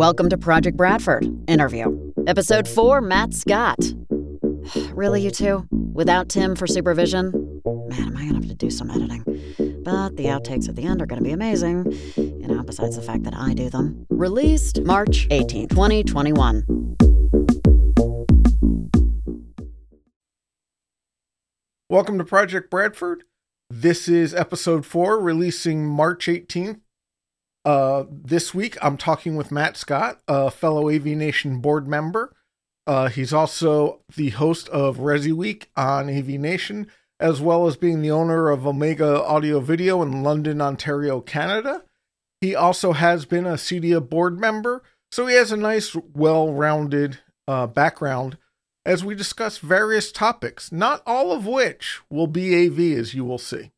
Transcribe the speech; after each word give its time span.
Welcome 0.00 0.30
to 0.30 0.38
Project 0.38 0.78
Bradford 0.78 1.28
interview. 1.46 2.14
Episode 2.26 2.66
4 2.66 3.02
Matt 3.02 3.34
Scott. 3.34 3.78
really, 4.94 5.20
you 5.20 5.30
two? 5.30 5.68
Without 5.70 6.30
Tim 6.30 6.56
for 6.56 6.66
supervision? 6.66 7.60
Man, 7.66 8.04
am 8.04 8.16
I 8.16 8.24
gonna 8.24 8.36
have 8.36 8.48
to 8.48 8.54
do 8.54 8.70
some 8.70 8.90
editing. 8.90 9.22
But 9.84 10.16
the 10.16 10.24
outtakes 10.24 10.70
at 10.70 10.76
the 10.76 10.84
end 10.84 11.02
are 11.02 11.06
gonna 11.06 11.20
be 11.20 11.32
amazing. 11.32 11.92
You 12.16 12.46
know, 12.48 12.62
besides 12.62 12.96
the 12.96 13.02
fact 13.02 13.24
that 13.24 13.34
I 13.36 13.52
do 13.52 13.68
them. 13.68 14.06
Released 14.08 14.80
March 14.84 15.26
18, 15.30 15.68
2021. 15.68 16.96
Welcome 21.90 22.16
to 22.16 22.24
Project 22.24 22.70
Bradford. 22.70 23.24
This 23.68 24.08
is 24.08 24.34
episode 24.34 24.86
four, 24.86 25.20
releasing 25.20 25.84
March 25.86 26.26
18th. 26.26 26.80
Uh, 27.64 28.04
this 28.10 28.54
week, 28.54 28.78
I'm 28.80 28.96
talking 28.96 29.36
with 29.36 29.52
Matt 29.52 29.76
Scott, 29.76 30.20
a 30.26 30.50
fellow 30.50 30.88
AV 30.88 31.06
Nation 31.06 31.60
board 31.60 31.86
member. 31.86 32.34
Uh, 32.86 33.08
he's 33.08 33.32
also 33.32 34.00
the 34.16 34.30
host 34.30 34.68
of 34.70 34.96
Resi 34.96 35.32
Week 35.32 35.70
on 35.76 36.08
AV 36.08 36.28
Nation, 36.28 36.90
as 37.18 37.40
well 37.40 37.66
as 37.66 37.76
being 37.76 38.00
the 38.00 38.10
owner 38.10 38.48
of 38.48 38.66
Omega 38.66 39.22
Audio 39.22 39.60
Video 39.60 40.00
in 40.02 40.22
London, 40.22 40.62
Ontario, 40.62 41.20
Canada. 41.20 41.84
He 42.40 42.54
also 42.54 42.92
has 42.92 43.26
been 43.26 43.44
a 43.44 43.54
CEDIA 43.54 44.00
board 44.08 44.40
member, 44.40 44.82
so 45.12 45.26
he 45.26 45.34
has 45.34 45.52
a 45.52 45.56
nice, 45.56 45.94
well 46.14 46.52
rounded 46.52 47.18
uh, 47.46 47.66
background 47.66 48.38
as 48.86 49.04
we 49.04 49.14
discuss 49.14 49.58
various 49.58 50.10
topics, 50.10 50.72
not 50.72 51.02
all 51.04 51.32
of 51.32 51.46
which 51.46 52.00
will 52.08 52.26
be 52.26 52.66
AV, 52.66 52.98
as 52.98 53.12
you 53.12 53.26
will 53.26 53.38
see. 53.38 53.70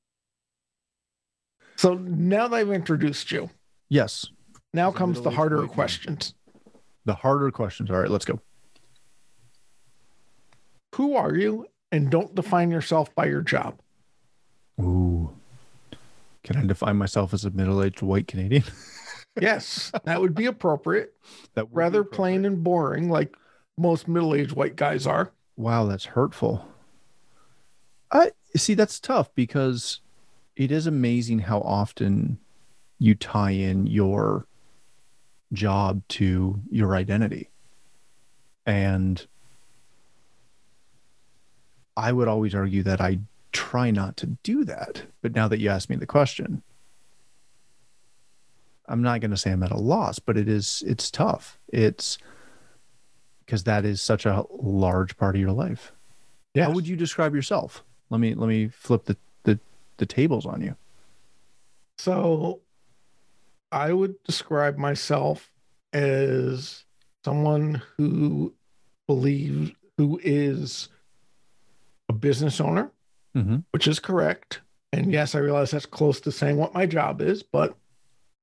So 1.75 1.95
now 1.95 2.47
that 2.47 2.57
I've 2.57 2.71
introduced 2.71 3.33
you, 3.33 3.51
Yes. 3.93 4.27
now 4.73 4.91
comes 4.91 5.21
the 5.21 5.29
harder 5.29 5.59
white 5.59 5.67
man. 5.67 5.75
questions. 5.75 6.35
The 7.05 7.15
harder 7.15 7.51
questions. 7.51 7.91
All 7.91 7.99
right, 7.99 8.09
let's 8.09 8.25
go. 8.25 8.41
Who 10.95 11.15
are 11.15 11.35
you? 11.35 11.67
And 11.91 12.11
don't 12.11 12.35
define 12.35 12.71
yourself 12.71 13.15
by 13.15 13.27
your 13.27 13.43
job. 13.43 13.79
Ooh. 14.81 15.37
Can 16.43 16.57
I 16.57 16.65
define 16.65 16.97
myself 16.97 17.35
as 17.35 17.45
a 17.45 17.51
middle-aged 17.51 18.03
white 18.03 18.27
Canadian? 18.27 18.65
Yes, 19.41 19.91
that 20.05 20.21
would 20.21 20.35
be 20.35 20.45
appropriate. 20.45 21.15
that 21.55 21.65
would 21.65 21.71
be 21.71 21.79
Rather 21.79 22.05
plain 22.05 22.45
and 22.45 22.63
boring, 22.63 23.09
like 23.09 23.35
most 23.79 24.07
middle 24.07 24.35
aged 24.35 24.53
white 24.53 24.77
guys 24.77 25.07
are. 25.07 25.33
Wow, 25.57 25.87
that's 25.87 26.05
hurtful. 26.05 26.67
I 28.11 28.33
see 28.55 28.75
that's 28.75 29.01
tough 29.01 29.35
because 29.35 30.01
it 30.55 30.71
is 30.71 30.87
amazing 30.87 31.39
how 31.39 31.61
often 31.61 32.41
you 33.03 33.17
tie 33.17 33.51
in 33.51 33.85
your 33.89 34.47
job 35.53 36.03
to 36.07 36.61
your 36.71 36.95
identity. 36.95 37.51
And 38.65 39.27
I 41.97 42.13
would 42.13 42.29
always 42.29 42.55
argue 42.55 42.85
that 42.85 43.01
I 43.01 43.19
try 43.51 43.91
not 43.91 44.17
to 44.19 44.27
do 44.45 44.65
that. 44.67 45.03
But 45.21 45.35
now 45.35 45.49
that 45.49 45.59
you 45.59 45.69
ask 45.69 45.91
me 45.91 45.97
the 45.97 46.07
question, 46.07 46.63
I'm 48.87 49.03
not 49.03 49.21
going 49.21 49.33
to 49.33 49.37
say 49.37 49.51
I'm 49.51 49.65
at 49.65 49.73
a 49.73 49.79
loss, 49.79 50.21
but 50.21 50.37
it 50.37 50.49
is 50.49 50.85
it's 50.87 51.11
tough. 51.11 51.59
It's 51.73 52.19
because 53.45 53.65
that 53.65 53.85
is 53.85 54.01
such 54.01 54.27
a 54.27 54.45
large 54.49 55.17
part 55.17 55.35
of 55.35 55.41
your 55.41 55.51
life. 55.51 55.91
Yeah. 56.55 56.67
How 56.67 56.71
would 56.71 56.87
you 56.87 56.95
describe 56.95 57.35
yourself? 57.35 57.83
Let 58.11 58.21
me 58.21 58.35
let 58.35 58.49
me 58.49 58.69
flip 58.69 59.07
the 59.07 59.17
the, 59.43 59.59
the 59.97 60.07
tables 60.07 60.47
on 60.47 60.61
you. 60.63 60.77
So 61.99 62.61
I 63.73 63.93
would 63.93 64.23
describe 64.25 64.77
myself 64.77 65.51
as 65.93 66.85
someone 67.25 67.83
who 67.97 68.55
believes, 69.07 69.73
who 69.97 70.21
is 70.23 70.89
a 72.09 72.13
business 72.13 72.61
owner, 72.61 72.91
Mm-hmm. 73.35 73.61
which 73.71 73.89
is 73.89 73.99
correct. 73.99 74.61
And 74.93 75.11
yes, 75.11 75.35
I 75.35 75.39
realize 75.39 75.71
that's 75.71 75.87
close 75.87 76.21
to 76.21 76.31
saying 76.31 76.59
what 76.59 76.75
my 76.75 76.85
job 76.85 77.23
is, 77.23 77.43
but 77.43 77.75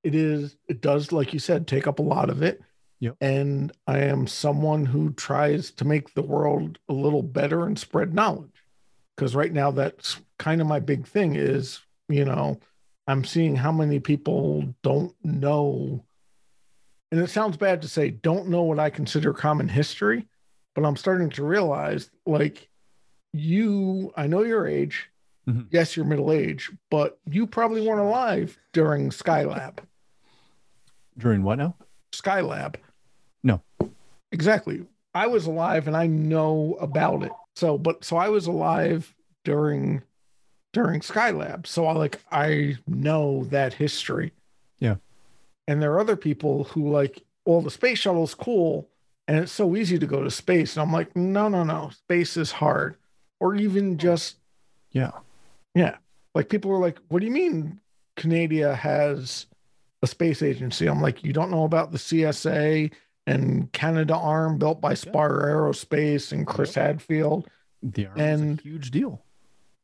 it 0.03 0.15
is, 0.15 0.57
it 0.67 0.81
does, 0.81 1.11
like 1.11 1.31
you 1.31 1.37
said, 1.37 1.67
take 1.67 1.85
up 1.85 1.99
a 1.99 2.01
lot 2.01 2.31
of 2.31 2.41
it. 2.41 2.59
Yep. 2.99 3.17
And 3.21 3.71
I 3.85 3.99
am 3.99 4.25
someone 4.25 4.87
who 4.87 5.13
tries 5.13 5.69
to 5.73 5.85
make 5.85 6.15
the 6.15 6.23
world 6.23 6.79
a 6.89 6.93
little 6.93 7.21
better 7.21 7.67
and 7.67 7.77
spread 7.77 8.15
knowledge. 8.15 8.63
Because 9.15 9.35
right 9.35 9.53
now, 9.53 9.69
that's 9.69 10.19
kind 10.39 10.59
of 10.59 10.65
my 10.65 10.79
big 10.79 11.05
thing 11.05 11.35
is, 11.35 11.81
you 12.07 12.25
know, 12.25 12.59
I'm 13.09 13.23
seeing 13.23 13.55
how 13.55 13.71
many 13.71 13.99
people 13.99 14.71
don't 14.83 15.15
know. 15.23 16.05
And 17.11 17.19
it 17.19 17.31
sounds 17.31 17.57
bad 17.57 17.81
to 17.81 17.87
say 17.87 18.11
don't 18.11 18.49
know 18.49 18.61
what 18.61 18.77
I 18.77 18.91
consider 18.91 19.33
common 19.33 19.67
history, 19.67 20.27
but 20.75 20.85
I'm 20.85 20.95
starting 20.95 21.31
to 21.31 21.43
realize 21.43 22.11
like 22.27 22.69
you, 23.33 24.13
I 24.15 24.27
know 24.27 24.43
your 24.43 24.67
age. 24.67 25.09
Mhm. 25.47 25.65
Yes, 25.71 25.97
you're 25.97 26.05
middle 26.05 26.31
age, 26.31 26.71
but 26.91 27.17
you 27.25 27.47
probably 27.47 27.81
weren't 27.81 27.99
alive 27.99 28.59
during 28.73 29.09
Skylab. 29.09 29.79
During 31.17 31.41
what 31.41 31.57
now? 31.57 31.75
Skylab. 32.11 32.75
No. 33.43 33.63
Exactly. 34.31 34.85
I 35.15 35.25
was 35.25 35.47
alive 35.47 35.87
and 35.87 35.97
I 35.97 36.05
know 36.05 36.77
about 36.79 37.23
it. 37.23 37.31
So, 37.55 37.79
but 37.79 38.05
so 38.05 38.17
I 38.17 38.29
was 38.29 38.45
alive 38.45 39.15
during 39.43 40.03
during 40.73 41.01
Skylab. 41.01 41.65
So 41.67 41.85
I 41.85 41.93
like 41.93 42.19
I 42.31 42.77
know 42.87 43.45
that 43.45 43.73
history. 43.73 44.33
Yeah. 44.79 44.95
And 45.67 45.81
there 45.81 45.91
are 45.93 45.99
other 45.99 46.15
people 46.15 46.65
who 46.65 46.89
like, 46.89 47.21
well, 47.45 47.61
the 47.61 47.71
space 47.71 47.99
shuttle's 47.99 48.33
cool 48.35 48.87
and 49.27 49.37
it's 49.37 49.51
so 49.51 49.75
easy 49.75 49.99
to 49.99 50.07
go 50.07 50.23
to 50.23 50.31
space. 50.31 50.75
And 50.75 50.81
I'm 50.81 50.91
like, 50.93 51.15
no, 51.15 51.47
no, 51.49 51.63
no. 51.63 51.89
Space 51.89 52.37
is 52.37 52.51
hard. 52.51 52.95
Or 53.39 53.55
even 53.55 53.97
just 53.97 54.37
Yeah. 54.91 55.11
yeah. 55.75 55.97
Like 56.35 56.49
people 56.49 56.71
were 56.71 56.79
like, 56.79 56.99
what 57.09 57.19
do 57.19 57.25
you 57.25 57.31
mean 57.31 57.79
Canada 58.15 58.75
has 58.75 59.45
a 60.01 60.07
space 60.07 60.41
agency? 60.41 60.87
I'm 60.87 61.01
like, 61.01 61.23
you 61.23 61.33
don't 61.33 61.51
know 61.51 61.63
about 61.65 61.91
the 61.91 61.97
CSA 61.97 62.91
and 63.27 63.71
Canadarm 63.71 64.57
built 64.59 64.81
by 64.81 64.93
Spar 64.95 65.29
Aerospace 65.43 66.31
and 66.31 66.47
Chris 66.47 66.73
Hadfield. 66.75 67.47
The 67.83 68.07
army 68.07 68.21
And- 68.21 68.59
is 68.59 68.65
a 68.65 68.69
huge 68.69 68.91
deal. 68.91 69.21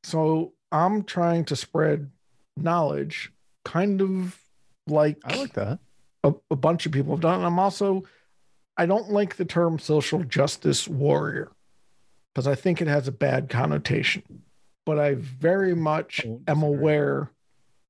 So 0.03 0.53
I'm 0.71 1.03
trying 1.03 1.45
to 1.45 1.55
spread 1.55 2.11
knowledge, 2.57 3.31
kind 3.63 4.01
of 4.01 4.39
like, 4.87 5.17
I 5.23 5.37
like 5.37 5.53
that. 5.53 5.79
a, 6.23 6.33
a 6.51 6.55
bunch 6.55 6.85
of 6.85 6.91
people 6.91 7.13
have 7.13 7.21
done. 7.21 7.37
And 7.37 7.45
I'm 7.45 7.59
also, 7.59 8.03
I 8.77 8.85
don't 8.85 9.11
like 9.11 9.35
the 9.35 9.45
term 9.45 9.79
social 9.79 10.23
justice 10.23 10.87
warrior 10.87 11.51
because 12.33 12.47
I 12.47 12.55
think 12.55 12.81
it 12.81 12.87
has 12.87 13.07
a 13.07 13.11
bad 13.13 13.49
connotation. 13.49 14.43
But 14.85 14.99
I 14.99 15.15
very 15.15 15.75
much 15.75 16.25
I 16.25 16.51
am 16.51 16.61
aware 16.61 17.31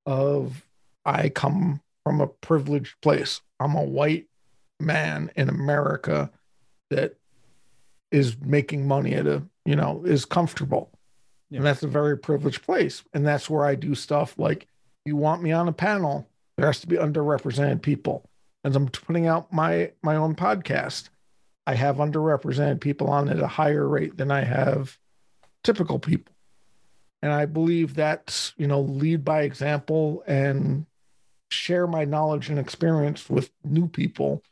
of 0.06 0.66
I 1.04 1.30
come 1.30 1.82
from 2.04 2.22
a 2.22 2.28
privileged 2.28 3.02
place. 3.02 3.42
I'm 3.60 3.76
a 3.76 3.84
white 3.84 4.28
man 4.80 5.32
in 5.36 5.50
America 5.50 6.32
that 6.90 7.16
is 8.12 8.38
making 8.40 8.88
money 8.88 9.14
at 9.14 9.28
a, 9.28 9.44
you 9.66 9.76
know, 9.76 10.04
is 10.06 10.24
comfortable. 10.24 10.92
Yeah. 11.50 11.58
And 11.58 11.66
that's 11.66 11.84
a 11.84 11.88
very 11.88 12.18
privileged 12.18 12.64
place. 12.64 13.04
And 13.14 13.26
that's 13.26 13.50
where 13.50 13.66
I 13.66 13.76
do 13.76 13.96
stuff 13.96 14.38
like 14.38 14.68
you 15.06 15.16
want 15.16 15.44
me 15.44 15.52
on 15.52 15.68
a 15.68 15.74
panel, 15.74 16.28
there 16.58 16.66
has 16.66 16.80
to 16.82 16.88
be 16.88 16.98
underrepresented 16.98 17.82
people. 17.82 18.30
As 18.64 18.76
I'm 18.76 18.88
putting 18.88 19.28
out 19.28 19.54
my 19.54 19.92
my 20.02 20.16
own 20.16 20.36
podcast, 20.36 21.10
I 21.68 21.76
have 21.76 21.98
underrepresented 21.98 22.80
people 22.82 23.08
on 23.10 23.30
at 23.30 23.40
a 23.40 23.48
higher 23.48 23.88
rate 23.88 24.18
than 24.18 24.32
I 24.32 24.42
have 24.42 24.98
typical 25.64 26.00
people. 26.00 26.34
And 27.22 27.34
I 27.34 27.46
believe 27.46 27.96
that's, 27.96 28.54
you 28.58 28.68
know, 28.68 28.82
lead 28.82 29.26
by 29.26 29.42
example 29.42 30.24
and 30.28 30.86
share 31.50 31.88
my 31.88 32.06
knowledge 32.06 32.50
and 32.50 32.60
experience 32.60 33.30
with 33.30 33.52
new 33.64 33.88
people 33.88 34.44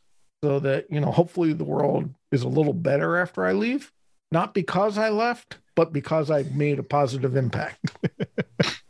so 0.44 0.60
that, 0.60 0.92
you 0.92 1.00
know, 1.00 1.12
hopefully 1.12 1.54
the 1.54 1.64
world 1.64 2.10
is 2.32 2.44
a 2.44 2.48
little 2.50 2.74
better 2.74 3.18
after 3.18 3.46
I 3.46 3.54
leave. 3.54 3.93
Not 4.34 4.56
because 4.56 4.98
I 4.98 5.10
left, 5.10 5.60
but 5.76 5.94
because 5.94 6.32
I 6.32 6.42
made 6.42 6.80
a 6.80 6.84
positive 6.84 7.36
impact. 7.38 7.92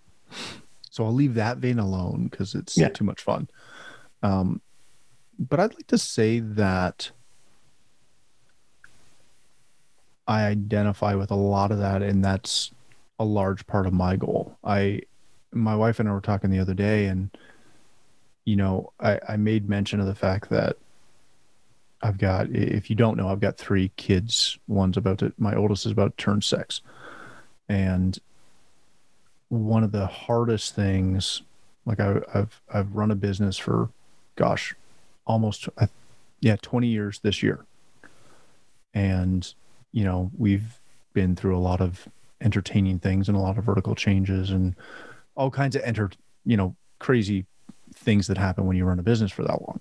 So 0.90 1.04
I'll 1.06 1.12
leave 1.12 1.34
that 1.34 1.58
vein 1.58 1.80
alone 1.80 2.28
because 2.30 2.54
it's 2.54 2.78
Yeah. 2.78 2.90
too 2.90 3.04
much 3.04 3.24
fun. 3.24 3.50
Um, 4.22 4.62
but 5.40 5.60
I'd 5.60 5.74
like 5.74 5.88
to 5.88 5.98
say 5.98 6.38
that 6.40 7.10
I 10.28 10.44
identify 10.44 11.16
with 11.16 11.32
a 11.32 11.36
lot 11.36 11.72
of 11.72 11.80
that, 11.80 12.04
and 12.04 12.24
that's 12.24 12.72
a 13.18 13.26
large 13.26 13.66
part 13.66 13.88
of 13.88 13.94
my 13.94 14.16
goal. 14.18 14.56
I, 14.64 15.02
my 15.52 15.76
wife 15.76 16.00
and 16.00 16.08
I 16.08 16.12
were 16.12 16.22
talking 16.22 16.52
the 16.52 16.60
other 16.60 16.76
day, 16.76 17.08
and 17.08 17.36
you 18.46 18.56
know, 18.56 18.94
I, 19.00 19.20
I 19.28 19.38
made 19.38 19.68
mention 19.68 20.00
of 20.00 20.06
the 20.06 20.14
fact 20.14 20.52
that 20.52 20.78
I've 22.04 22.18
got, 22.18 22.50
if 22.50 22.90
you 22.90 22.96
don't 22.98 23.18
know, 23.18 23.30
I've 23.30 23.40
got 23.40 23.58
three 23.58 23.92
kids. 23.96 24.60
One's 24.68 24.98
about 24.98 25.20
to, 25.20 25.32
my 25.38 25.56
oldest 25.56 25.86
is 25.86 25.92
about 25.94 26.18
to 26.18 26.24
turn 26.24 26.42
six, 26.42 26.82
and 27.70 28.20
one 29.48 29.84
of 29.84 29.92
the 29.94 30.06
hardest 30.06 30.76
things 30.76 31.44
like 31.86 32.00
I, 32.00 32.20
I've 32.34 32.62
I've 32.74 32.96
run 32.96 33.12
a 33.12 33.16
business 33.16 33.58
for 33.58 33.90
gosh 34.36 34.76
almost 35.26 35.70
uh, 35.78 35.88
Yeah, 36.42 36.58
20 36.62 36.88
years 36.88 37.20
this 37.20 37.42
year. 37.42 37.66
And, 38.94 39.52
you 39.92 40.04
know, 40.04 40.32
we've 40.38 40.80
been 41.14 41.36
through 41.36 41.58
a 41.58 41.60
lot 41.60 41.82
of 41.82 42.08
entertaining 42.42 43.00
things 43.00 43.28
and 43.28 43.38
a 43.38 43.42
lot 43.42 43.58
of 43.58 43.64
vertical 43.64 43.96
changes 43.96 44.50
and 44.50 44.76
all 45.36 45.50
kinds 45.50 45.76
of 45.76 45.82
enter, 45.84 46.12
you 46.46 46.58
know, 46.58 46.76
crazy 47.00 47.46
things 47.96 48.28
that 48.28 48.38
happen 48.38 48.66
when 48.66 48.76
you 48.76 48.86
run 48.86 49.00
a 49.00 49.04
business 49.04 49.32
for 49.32 49.44
that 49.44 49.62
long. 49.62 49.80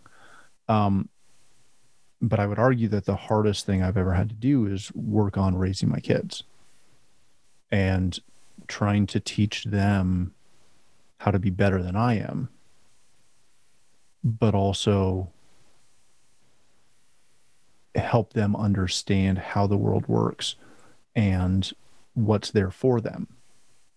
Um, 0.68 1.08
but 2.22 2.38
I 2.38 2.46
would 2.46 2.58
argue 2.58 2.86
that 2.88 3.04
the 3.04 3.16
hardest 3.16 3.66
thing 3.66 3.82
I've 3.82 3.96
ever 3.96 4.14
had 4.14 4.28
to 4.28 4.34
do 4.36 4.64
is 4.66 4.94
work 4.94 5.36
on 5.36 5.58
raising 5.58 5.88
my 5.88 5.98
kids 5.98 6.44
and 7.70 8.16
trying 8.68 9.06
to 9.08 9.18
teach 9.18 9.64
them 9.64 10.32
how 11.18 11.32
to 11.32 11.40
be 11.40 11.50
better 11.50 11.82
than 11.82 11.96
I 11.96 12.18
am, 12.18 12.48
but 14.22 14.54
also 14.54 15.30
help 17.96 18.34
them 18.34 18.54
understand 18.54 19.38
how 19.38 19.66
the 19.66 19.76
world 19.76 20.06
works 20.06 20.54
and 21.16 21.72
what's 22.14 22.52
there 22.52 22.70
for 22.70 23.00
them, 23.00 23.26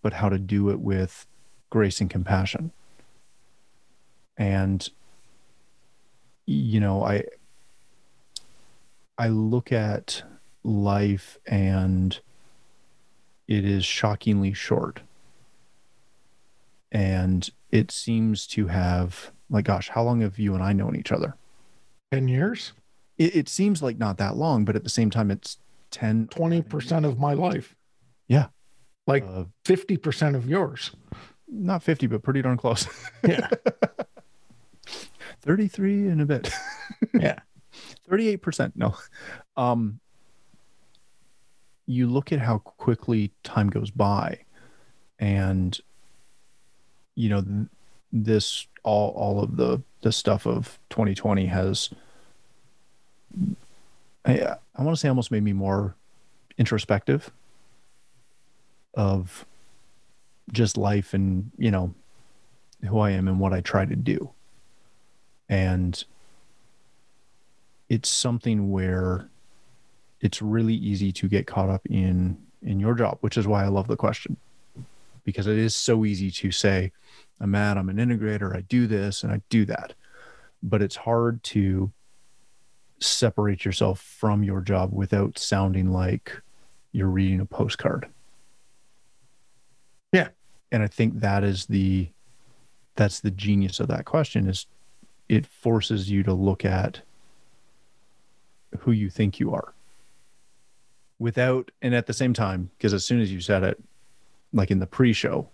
but 0.02 0.14
how 0.14 0.30
to 0.30 0.40
do 0.40 0.70
it 0.70 0.80
with 0.80 1.28
grace 1.70 2.02
and 2.02 2.10
compassion. 2.10 2.72
And, 4.36 4.90
you 6.48 6.80
know, 6.80 7.04
I, 7.04 7.24
I 9.18 9.30
look 9.30 9.72
at 9.72 10.24
life 10.64 11.38
and 11.46 12.20
it 13.48 13.64
is 13.66 13.86
shockingly 13.86 14.54
short. 14.54 15.02
And 16.92 17.50
it 17.72 17.92
seems 17.92 18.48
to 18.48 18.68
have, 18.68 19.32
like, 19.50 19.66
gosh, 19.66 19.90
how 19.90 20.04
long 20.04 20.22
have 20.22 20.40
you 20.40 20.54
and 20.54 20.64
I 20.64 20.74
known 20.74 20.96
each 20.96 21.12
other? 21.12 21.36
10 22.12 22.28
years? 22.28 22.74
It, 23.18 23.36
it 23.36 23.50
seems 23.50 23.82
like 23.82 23.98
not 23.98 24.18
that 24.18 24.38
long, 24.38 24.66
but 24.66 24.76
at 24.76 24.84
the 24.84 24.90
same 24.90 25.10
time, 25.10 25.30
it's 25.32 25.58
10, 25.92 26.28
20% 26.28 27.06
of 27.06 27.20
my 27.20 27.34
life. 27.34 27.76
Yeah. 28.28 28.48
Like 29.08 29.24
uh, 29.26 29.46
50% 29.66 30.36
of 30.36 30.50
yours. 30.50 30.92
not 31.48 31.84
50, 31.84 32.08
but 32.08 32.24
pretty 32.24 32.42
darn 32.42 32.58
close. 32.58 32.88
Yeah. 33.28 33.50
33 35.42 36.08
in 36.08 36.20
a 36.22 36.26
bit. 36.26 36.52
Yeah. 37.14 37.40
38%. 38.10 38.74
No. 38.76 38.96
Um, 39.58 40.00
you 41.86 42.08
look 42.08 42.32
at 42.32 42.40
how 42.40 42.60
quickly 42.60 43.32
time 43.44 43.70
goes 43.70 43.92
by 43.92 44.40
and 45.20 45.80
you 47.16 47.30
know 47.30 47.42
th- 47.42 47.68
this 48.12 48.68
all 48.84 49.12
all 49.12 49.42
of 49.42 49.56
the 49.58 49.82
the 50.02 50.12
stuff 50.12 50.46
of 50.46 50.80
2020 50.90 51.46
has 51.46 51.90
I 54.26 54.56
I 54.76 54.84
want 54.84 54.96
to 54.96 55.00
say 55.00 55.10
almost 55.10 55.32
made 55.32 55.44
me 55.44 55.54
more 55.54 55.96
introspective 56.58 57.32
of 58.94 59.46
just 60.52 60.78
life 60.78 61.14
and 61.14 61.52
you 61.58 61.72
know 61.72 61.94
who 62.88 63.00
I 63.00 63.12
am 63.12 63.28
and 63.28 63.40
what 63.40 63.54
I 63.54 63.62
try 63.62 63.86
to 63.86 63.96
do 63.96 64.32
and 65.50 66.04
it's 67.90 68.10
something 68.10 68.72
where 68.72 69.30
it's 70.22 70.42
really 70.42 70.74
easy 70.74 71.12
to 71.12 71.28
get 71.28 71.48
caught 71.48 71.70
up 71.70 71.86
in 71.88 72.38
in 72.62 72.80
your 72.80 72.96
job 72.96 73.18
which 73.22 73.38
is 73.38 73.48
why 73.48 73.64
i 73.64 73.68
love 73.68 73.88
the 73.88 73.96
question. 73.96 74.38
Because 75.24 75.48
it 75.48 75.58
is 75.58 75.76
so 75.76 76.06
easy 76.06 76.30
to 76.32 76.52
say 76.52 76.92
i'm 77.40 77.52
Matt 77.52 77.78
i'm 77.78 77.90
an 77.90 77.98
integrator 77.98 78.56
i 78.56 78.62
do 78.62 78.88
this 78.88 79.24
and 79.24 79.32
i 79.32 79.42
do 79.50 79.66
that. 79.66 79.94
But 80.64 80.82
it's 80.82 80.96
hard 80.96 81.44
to 81.44 81.92
separate 83.00 83.66
yourself 83.66 84.00
from 84.00 84.44
your 84.44 84.62
job 84.62 84.92
without 84.92 85.38
sounding 85.38 85.92
like 85.92 86.42
you're 86.92 87.10
reading 87.10 87.42
a 87.42 87.46
postcard. 87.46 88.08
Yeah. 90.12 90.30
and 90.72 90.82
i 90.82 90.88
think 90.88 91.20
that 91.20 91.44
is 91.44 91.66
the 91.66 92.10
that's 92.96 93.20
the 93.20 93.32
genius 93.32 93.80
of 93.80 93.90
that 93.90 94.06
question 94.06 94.48
is 94.48 94.66
it 95.28 95.46
forces 95.46 96.10
you 96.10 96.24
to 96.24 96.34
look 96.34 96.64
at 96.66 97.02
who 98.82 98.92
you 98.92 99.10
think 99.10 99.40
you 99.40 99.54
are 99.54 99.74
without 101.20 101.72
and 101.82 101.96
at 101.96 102.08
the 102.08 102.14
same 102.14 102.34
time 102.34 102.70
because 102.78 102.94
as 102.94 103.06
soon 103.06 103.22
as 103.22 103.32
you 103.32 103.40
said 103.40 103.64
it 103.64 103.82
like 104.54 104.70
in 104.70 104.80
the 104.80 104.88
pre-show 104.88 105.48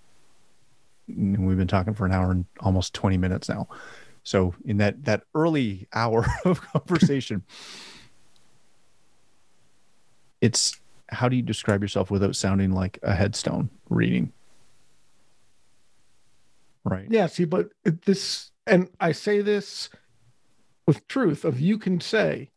we've 1.08 1.58
been 1.58 1.68
talking 1.68 1.94
for 1.94 2.06
an 2.06 2.12
hour 2.12 2.32
and 2.32 2.46
almost 2.62 2.94
20 2.94 3.18
minutes 3.18 3.50
now. 3.50 3.68
So 4.24 4.56
in 4.66 4.78
that 4.78 5.04
that 5.06 5.24
early 5.36 5.88
hour 5.94 6.26
of 6.46 6.62
conversation 6.62 7.44
it's 10.42 10.80
how 11.12 11.30
do 11.30 11.36
you 11.36 11.42
describe 11.42 11.82
yourself 11.82 12.10
without 12.10 12.36
sounding 12.36 12.72
like 12.72 12.98
a 13.04 13.14
headstone 13.14 13.70
reading? 13.90 14.32
Right. 16.84 17.06
Yeah, 17.10 17.28
see, 17.28 17.46
but 17.46 17.70
this, 17.84 18.52
and 18.66 18.90
I 19.00 19.12
say 19.12 19.42
this 19.42 19.90
with 20.88 21.08
truth 21.08 21.46
of 21.46 21.60
you 21.60 21.78
can 21.78 22.02
say, 22.02 22.50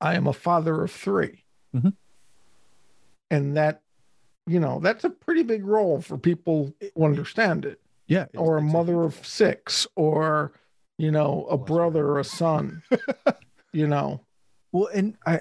I 0.00 0.14
am 0.14 0.26
a 0.26 0.32
father 0.32 0.82
of 0.82 0.90
3 0.90 1.44
Mhm. 1.74 1.94
And 3.30 3.56
that, 3.56 3.82
you 4.46 4.60
know, 4.60 4.78
that's 4.80 5.04
a 5.04 5.10
pretty 5.10 5.42
big 5.42 5.64
role 5.64 6.00
for 6.00 6.16
people 6.16 6.72
who 6.94 7.04
understand 7.04 7.64
it. 7.64 7.80
yeah 8.06 8.26
Or 8.36 8.58
a 8.58 8.62
mother 8.62 9.02
of 9.02 9.26
six, 9.26 9.86
or, 9.96 10.52
you 10.98 11.10
know, 11.10 11.46
a 11.50 11.58
brother 11.58 12.06
or 12.06 12.18
a 12.20 12.24
son, 12.24 12.82
you 13.72 13.86
know. 13.88 14.20
Well, 14.72 14.88
and 14.94 15.16
I, 15.26 15.40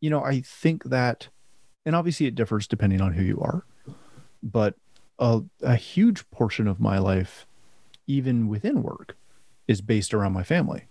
you 0.00 0.10
know, 0.10 0.22
I 0.22 0.40
think 0.42 0.84
that, 0.84 1.28
and 1.84 1.96
obviously 1.96 2.26
it 2.26 2.34
differs 2.34 2.66
depending 2.68 3.00
on 3.00 3.14
who 3.14 3.22
you 3.22 3.40
are, 3.40 3.64
but 4.42 4.74
a, 5.18 5.42
a 5.62 5.76
huge 5.76 6.28
portion 6.30 6.68
of 6.68 6.78
my 6.80 6.98
life, 6.98 7.46
even 8.06 8.46
within 8.48 8.82
work, 8.82 9.16
is 9.66 9.80
based 9.80 10.14
around 10.14 10.32
my 10.34 10.42
family. 10.44 10.84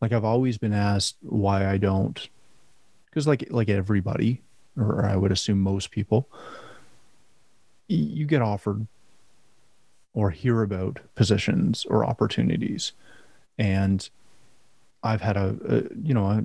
Like 0.00 0.12
I've 0.12 0.24
always 0.24 0.58
been 0.58 0.72
asked 0.72 1.16
why 1.22 1.66
I 1.68 1.76
don't, 1.76 2.28
because 3.06 3.26
like 3.26 3.46
like 3.50 3.68
everybody, 3.68 4.40
or 4.76 5.04
I 5.04 5.16
would 5.16 5.32
assume 5.32 5.60
most 5.60 5.90
people, 5.90 6.28
you 7.88 8.24
get 8.26 8.42
offered 8.42 8.86
or 10.14 10.30
hear 10.30 10.62
about 10.62 11.00
positions 11.14 11.84
or 11.84 12.04
opportunities, 12.04 12.92
and 13.58 14.08
I've 15.02 15.20
had 15.20 15.36
a, 15.36 15.56
a 15.68 15.76
you 16.02 16.14
know 16.14 16.26
a, 16.26 16.44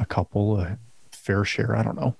a 0.00 0.06
couple 0.06 0.60
a 0.60 0.78
fair 1.12 1.44
share 1.44 1.76
I 1.76 1.82
don't 1.82 1.96
know. 1.96 2.16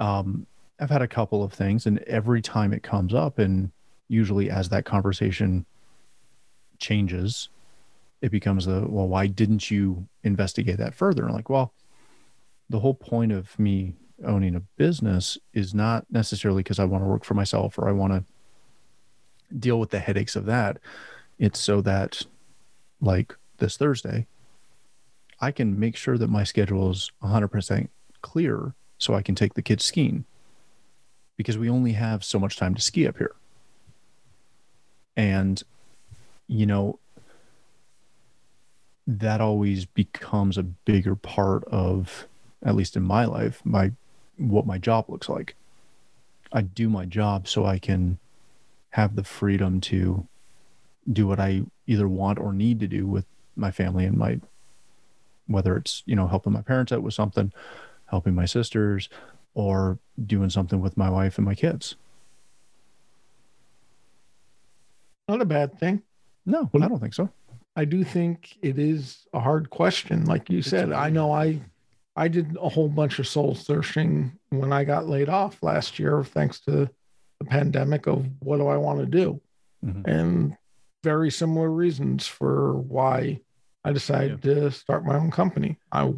Um 0.00 0.46
I've 0.80 0.90
had 0.90 1.02
a 1.02 1.08
couple 1.08 1.44
of 1.44 1.52
things 1.52 1.86
and 1.86 1.98
every 2.00 2.42
time 2.42 2.72
it 2.72 2.82
comes 2.82 3.14
up 3.14 3.38
and 3.38 3.70
usually 4.08 4.50
as 4.50 4.68
that 4.70 4.84
conversation 4.84 5.64
changes 6.78 7.48
it 8.24 8.30
becomes 8.30 8.66
a 8.66 8.80
well 8.88 9.06
why 9.06 9.26
didn't 9.26 9.70
you 9.70 10.06
investigate 10.22 10.78
that 10.78 10.94
further 10.94 11.24
and 11.24 11.34
like 11.34 11.50
well 11.50 11.74
the 12.70 12.80
whole 12.80 12.94
point 12.94 13.30
of 13.30 13.58
me 13.58 13.92
owning 14.24 14.54
a 14.54 14.60
business 14.78 15.36
is 15.52 15.74
not 15.74 16.06
necessarily 16.10 16.62
because 16.62 16.78
I 16.78 16.84
want 16.84 17.04
to 17.04 17.08
work 17.08 17.24
for 17.24 17.34
myself 17.34 17.78
or 17.78 17.88
I 17.88 17.92
want 17.92 18.12
to 18.12 18.24
deal 19.58 19.78
with 19.78 19.90
the 19.90 19.98
headaches 19.98 20.36
of 20.36 20.46
that 20.46 20.78
it's 21.38 21.60
so 21.60 21.80
that 21.82 22.22
like 23.00 23.36
this 23.58 23.76
Thursday 23.76 24.26
I 25.40 25.50
can 25.50 25.78
make 25.78 25.96
sure 25.96 26.16
that 26.16 26.30
my 26.30 26.44
schedule 26.44 26.90
is 26.90 27.10
100% 27.22 27.88
clear 28.22 28.74
so 28.96 29.14
I 29.14 29.20
can 29.20 29.34
take 29.34 29.52
the 29.52 29.62
kids 29.62 29.84
skiing 29.84 30.24
because 31.36 31.58
we 31.58 31.68
only 31.68 31.92
have 31.92 32.24
so 32.24 32.38
much 32.38 32.56
time 32.56 32.74
to 32.74 32.80
ski 32.80 33.06
up 33.06 33.18
here. 33.18 33.34
And, 35.16 35.62
you 36.46 36.64
know, 36.64 36.98
that 39.06 39.40
always 39.40 39.84
becomes 39.84 40.56
a 40.56 40.62
bigger 40.62 41.14
part 41.14 41.64
of, 41.64 42.26
at 42.64 42.74
least 42.74 42.96
in 42.96 43.02
my 43.02 43.24
life, 43.24 43.60
my 43.64 43.92
what 44.36 44.66
my 44.66 44.78
job 44.78 45.06
looks 45.08 45.28
like. 45.28 45.54
I 46.52 46.62
do 46.62 46.88
my 46.88 47.04
job 47.04 47.46
so 47.48 47.64
I 47.66 47.78
can 47.78 48.18
have 48.90 49.16
the 49.16 49.24
freedom 49.24 49.80
to 49.82 50.26
do 51.10 51.26
what 51.26 51.40
I 51.40 51.62
either 51.86 52.08
want 52.08 52.38
or 52.38 52.52
need 52.52 52.80
to 52.80 52.86
do 52.86 53.06
with 53.06 53.26
my 53.56 53.70
family 53.70 54.04
and 54.04 54.16
my 54.16 54.40
whether 55.46 55.76
it's 55.76 56.02
you 56.06 56.16
know 56.16 56.26
helping 56.26 56.52
my 56.52 56.62
parents 56.62 56.92
out 56.92 57.02
with 57.02 57.14
something 57.14 57.52
helping 58.06 58.34
my 58.34 58.46
sisters 58.46 59.08
or 59.54 59.98
doing 60.26 60.50
something 60.50 60.80
with 60.80 60.96
my 60.96 61.10
wife 61.10 61.38
and 61.38 61.44
my 61.44 61.54
kids 61.54 61.96
Not 65.28 65.40
a 65.42 65.44
bad 65.44 65.78
thing. 65.78 66.02
no 66.46 66.68
well, 66.72 66.82
i 66.82 66.88
don't 66.88 67.00
think 67.00 67.14
so 67.14 67.28
I 67.76 67.84
do 67.84 68.04
think 68.04 68.56
it 68.62 68.78
is 68.78 69.26
a 69.32 69.40
hard 69.40 69.70
question. 69.70 70.24
Like 70.26 70.48
you 70.50 70.62
said, 70.62 70.92
I 70.92 71.10
know 71.10 71.32
I 71.32 71.60
I 72.16 72.28
did 72.28 72.56
a 72.60 72.68
whole 72.68 72.88
bunch 72.88 73.18
of 73.18 73.26
soul 73.26 73.54
searching 73.56 74.38
when 74.50 74.72
I 74.72 74.84
got 74.84 75.08
laid 75.08 75.28
off 75.28 75.60
last 75.62 75.98
year, 75.98 76.22
thanks 76.22 76.60
to 76.60 76.88
the 77.40 77.44
pandemic 77.46 78.06
of 78.06 78.26
what 78.40 78.58
do 78.58 78.68
I 78.68 78.76
want 78.76 79.00
to 79.00 79.06
do? 79.06 79.40
Mhm. 79.84 80.06
And 80.06 80.56
very 81.02 81.30
similar 81.30 81.68
reasons 81.68 82.26
for 82.26 82.74
why 82.76 83.40
I 83.84 83.92
decided 83.92 84.42
to 84.42 84.70
start 84.70 85.04
my 85.04 85.16
own 85.16 85.30
company. 85.32 85.76
I 85.90 86.14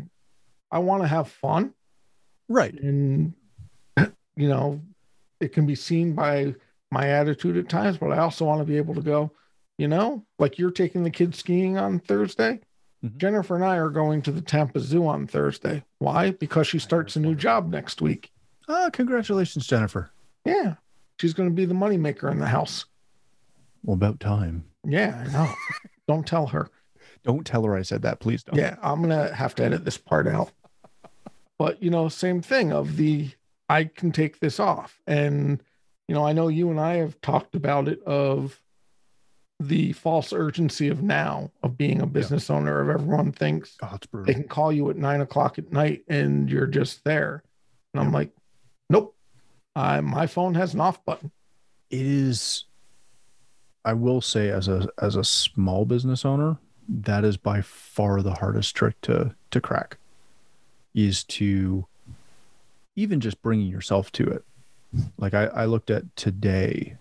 I 0.71 0.79
want 0.81 1.03
to 1.03 1.09
have 1.09 1.29
fun, 1.29 1.73
Right. 2.49 2.75
and 2.79 3.33
you 4.37 4.49
know, 4.49 4.83
it 5.41 5.53
can 5.55 5.65
be 5.65 5.75
seen 5.75 6.13
by 6.15 6.55
my 6.91 7.09
attitude 7.09 7.57
at 7.57 7.71
times, 7.71 7.97
but 7.97 8.13
I 8.13 8.19
also 8.19 8.45
want 8.45 8.61
to 8.61 8.67
be 8.67 8.77
able 8.77 8.95
to 8.95 9.01
go, 9.01 9.33
you 9.79 9.89
know, 9.89 10.25
like 10.39 10.59
you're 10.59 10.71
taking 10.71 11.03
the 11.03 11.11
kids 11.11 11.39
skiing 11.39 11.77
on 11.77 11.99
Thursday. 12.01 12.61
Mhm. 13.05 13.17
Jennifer 13.19 13.55
and 13.55 13.65
I 13.65 13.77
are 13.77 13.91
going 13.91 14.23
to 14.23 14.33
the 14.33 14.41
Tampa 14.41 14.81
Zoo 14.81 15.07
on 15.07 15.27
Thursday. 15.27 15.85
Why? 15.99 16.31
Because 16.33 16.67
she 16.67 16.79
starts 16.79 17.17
a 17.17 17.21
new 17.21 17.35
job 17.35 17.69
next 17.71 18.01
week. 18.01 18.33
Ah, 18.69 18.91
congratulations, 18.93 19.67
Jennifer. 19.67 20.11
Yeah. 20.45 20.75
She's 21.21 21.35
going 21.35 21.49
to 21.49 21.55
be 21.55 21.65
the 21.67 21.75
moneymaker 21.75 22.31
in 22.31 22.39
the 22.39 22.47
house. 22.47 22.87
Well, 23.85 23.95
about 23.95 24.21
time. 24.21 24.65
Yeah, 24.85 25.25
I 25.27 25.33
know. 25.33 25.53
don't 26.09 26.27
tell 26.27 26.47
her. 26.49 26.69
Don't 27.25 27.47
tell 27.47 27.65
her 27.65 27.77
I 27.77 27.83
said 27.83 28.03
that, 28.03 28.21
please 28.21 28.43
don't. 28.43 28.57
Yeah, 28.57 28.77
I'm 28.83 29.03
going 29.03 29.11
to 29.11 29.35
have 29.35 29.55
to 29.57 29.65
edit 29.65 29.85
this 29.85 29.99
part 29.99 30.27
out. 30.27 30.53
But, 31.59 31.83
you 31.83 31.91
know, 31.91 32.09
same 32.09 32.43
thing 32.43 32.73
of 32.73 32.97
the 32.97 33.31
I 33.69 33.85
can 33.85 34.13
take 34.13 34.39
this 34.41 34.61
off. 34.61 35.01
And, 35.07 35.63
you 36.07 36.15
know, 36.15 36.25
I 36.25 36.33
know 36.33 36.49
you 36.49 36.71
and 36.71 36.79
I 36.79 36.97
have 36.97 37.21
talked 37.21 37.55
about 37.55 37.89
it 37.89 38.03
of 38.05 38.61
the 39.59 39.93
false 39.93 40.33
urgency 40.33 40.89
of 40.89 41.03
now 41.03 41.51
of 41.63 41.79
being 41.79 42.03
a 42.03 42.07
business 42.07 42.51
owner 42.51 42.81
of 42.81 42.91
everyone 42.91 43.33
thinks 43.33 43.77
Oh, 43.83 43.99
they 44.25 44.35
can 44.35 44.45
call 44.45 44.71
you 44.73 44.91
at 44.91 44.97
nine 44.97 45.21
o'clock 45.23 45.59
at 45.59 45.73
night 45.73 46.03
and 46.09 46.51
you're 46.51 46.67
just 46.67 47.05
there. 47.05 47.43
And 47.95 48.03
I'm 48.03 48.13
like, 48.13 48.31
nope. 48.91 49.15
I, 49.75 50.01
my 50.01 50.27
phone 50.27 50.55
has 50.55 50.75
an 50.75 50.81
off 50.81 51.05
button. 51.05 51.31
It 51.91 52.05
is. 52.05 52.65
I 53.85 53.93
will 53.93 54.21
say, 54.21 54.51
as 54.51 54.67
a 54.69 54.89
as 55.01 55.15
a 55.17 55.23
small 55.23 55.85
business 55.85 56.25
owner, 56.25 56.57
that 56.89 57.25
is 57.25 57.37
by 57.37 57.61
far 57.63 58.21
the 58.21 58.35
hardest 58.35 58.75
trick 58.75 59.01
to 59.03 59.35
to 59.53 59.61
crack. 59.61 59.97
Is 60.95 61.23
to 61.25 61.87
even 62.97 63.21
just 63.21 63.41
bringing 63.43 63.69
yourself 63.69 64.11
to 64.13 64.27
it. 64.27 64.45
Like 65.19 65.35
I, 65.35 65.45
I 65.47 65.65
looked 65.67 65.91
at 65.91 66.17
today, 66.17 66.97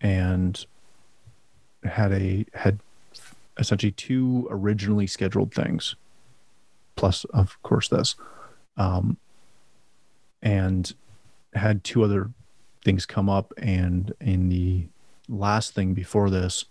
and 0.00 0.64
had 1.86 2.12
a 2.12 2.46
had 2.54 2.80
essentially 3.58 3.92
two 3.92 4.46
originally 4.50 5.06
scheduled 5.06 5.52
things, 5.52 5.96
plus 6.94 7.24
of 7.26 7.60
course 7.62 7.88
this, 7.88 8.14
um, 8.76 9.16
and 10.42 10.94
had 11.54 11.82
two 11.84 12.04
other 12.04 12.30
things 12.84 13.06
come 13.06 13.28
up 13.28 13.52
and 13.56 14.14
in 14.20 14.48
the 14.48 14.86
last 15.28 15.74
thing 15.74 15.92
before 15.92 16.30
this 16.30 16.66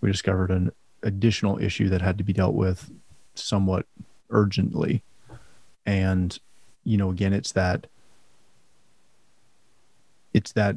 we 0.00 0.10
discovered 0.10 0.50
an 0.50 0.70
additional 1.02 1.58
issue 1.58 1.88
that 1.88 2.00
had 2.00 2.16
to 2.16 2.24
be 2.24 2.32
dealt 2.32 2.54
with 2.54 2.90
somewhat 3.34 3.84
urgently. 4.30 5.02
And 5.84 6.38
you 6.84 6.96
know 6.96 7.10
again 7.10 7.32
it's 7.32 7.52
that 7.52 7.86
it's 10.32 10.52
that 10.52 10.76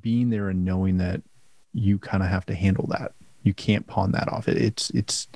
being 0.00 0.30
there 0.30 0.48
and 0.48 0.64
knowing 0.64 0.98
that 0.98 1.22
you 1.72 1.98
kind 1.98 2.22
of 2.22 2.28
have 2.28 2.46
to 2.46 2.54
handle 2.54 2.86
that. 2.88 3.12
You 3.42 3.54
can't 3.54 3.86
pawn 3.86 4.12
that 4.12 4.28
off. 4.28 4.48
It 4.48 4.56
it's 4.56 4.90
it's 4.90 5.28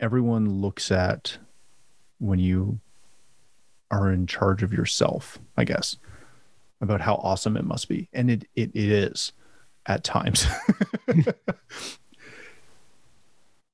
everyone 0.00 0.60
looks 0.60 0.90
at 0.90 1.38
when 2.18 2.38
you 2.38 2.80
are 3.90 4.10
in 4.12 4.26
charge 4.26 4.62
of 4.62 4.72
yourself 4.72 5.38
i 5.56 5.64
guess 5.64 5.96
about 6.80 7.00
how 7.00 7.14
awesome 7.16 7.56
it 7.56 7.64
must 7.64 7.88
be. 7.88 8.08
And 8.12 8.30
it 8.30 8.44
it, 8.54 8.70
it 8.74 8.90
is 8.90 9.32
at 9.86 10.04
times. 10.04 10.46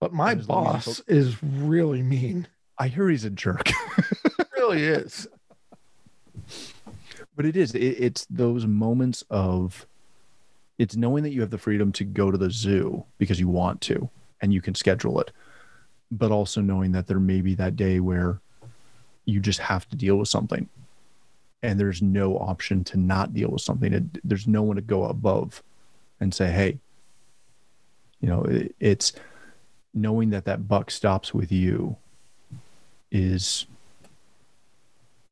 But 0.01 0.13
my 0.13 0.33
And 0.33 0.41
as 0.41 0.49
long 0.49 0.67
as 0.67 0.73
boss 0.85 1.01
is 1.07 1.41
really 1.43 2.03
mean. 2.03 2.49
i 2.77 2.89
hear 2.89 3.09
he's 3.09 3.25
a 3.25 3.31
jerk. 3.31 3.71
Really 4.57 4.83
is. 4.85 5.27
but 7.35 7.45
it 7.45 7.57
is 7.57 7.75
it, 7.75 7.81
it's 7.81 8.27
those 8.31 8.65
moments 8.65 9.25
of 9.29 9.87
it's 10.83 10.97
knowing 10.97 11.23
that 11.23 11.33
you 11.33 11.41
have 11.41 11.51
the 11.51 11.59
freedom 11.59 11.93
to 11.93 12.05
go 12.05 12.31
to 12.31 12.39
the 12.39 12.51
zoo 12.51 13.05
because 13.19 13.39
you 13.39 13.49
want 13.49 13.81
to 13.81 14.09
and 14.41 14.53
you 14.53 14.61
can 14.61 14.75
schedule 14.75 15.21
it 15.21 15.31
but 16.11 16.33
also 16.33 16.61
knowing 16.61 16.93
that 16.93 17.07
there 17.07 17.21
may 17.21 17.41
be 17.41 17.55
that 17.55 17.77
day 17.77 18.01
where 18.01 18.41
you 19.25 19.39
just 19.39 19.61
have 19.61 19.89
to 19.89 19.97
deal 19.97 20.17
with 20.17 20.29
something 20.29 20.69
and 21.63 21.79
there's 21.79 22.03
no 22.03 22.37
option 22.37 22.83
to 22.83 22.99
not 22.99 23.33
deal 23.33 23.51
with 23.51 23.63
something 23.63 23.93
it, 23.93 24.05
there's 24.25 24.49
no 24.49 24.63
one 24.63 24.77
to 24.77 24.83
go 24.83 25.05
above 25.05 25.63
and 26.21 26.35
say 26.35 26.51
hey 26.51 26.79
you 28.21 28.29
know 28.29 28.43
it, 28.43 28.75
it's 28.81 29.13
knowing 29.95 30.31
that 30.31 30.47
that 30.47 30.67
buck 30.67 30.91
stops 30.91 31.33
with 31.33 31.53
you 31.53 31.97
is 33.13 33.67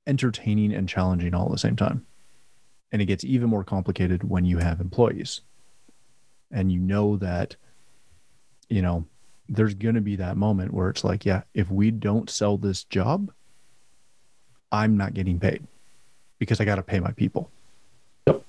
entertaining 0.07 0.73
and 0.73 0.88
challenging 0.88 1.35
all 1.35 1.47
at 1.47 1.52
the 1.52 1.59
same 1.59 1.76
time. 1.76 2.07
And 2.92 3.00
it 3.00 3.06
gets 3.06 3.25
even 3.25 3.49
more 3.49 3.64
complicated 3.64 4.28
when 4.28 4.44
you 4.44 4.59
have 4.59 4.80
employees. 4.80 5.42
And 6.50 6.73
you 6.73 6.80
know 6.80 7.16
that, 7.18 7.56
you 8.68 8.82
know, 8.82 9.04
there's 9.49 9.75
going 9.75 9.94
to 9.94 10.00
be 10.00 10.16
that 10.16 10.37
moment 10.37 10.73
where 10.73 10.88
it's 10.88 11.04
like, 11.04 11.25
yeah, 11.25 11.42
if 11.54 11.70
we 11.70 11.90
don't 11.90 12.28
sell 12.30 12.56
this 12.56 12.85
job, 12.85 13.32
I'm 14.73 14.97
not 14.97 15.14
getting 15.14 15.38
paid 15.40 15.62
because 16.38 16.61
I 16.61 16.64
got 16.64 16.76
to 16.76 16.82
pay 16.82 17.00
my 17.00 17.12
people. 17.12 17.50
Yep. 18.26 18.42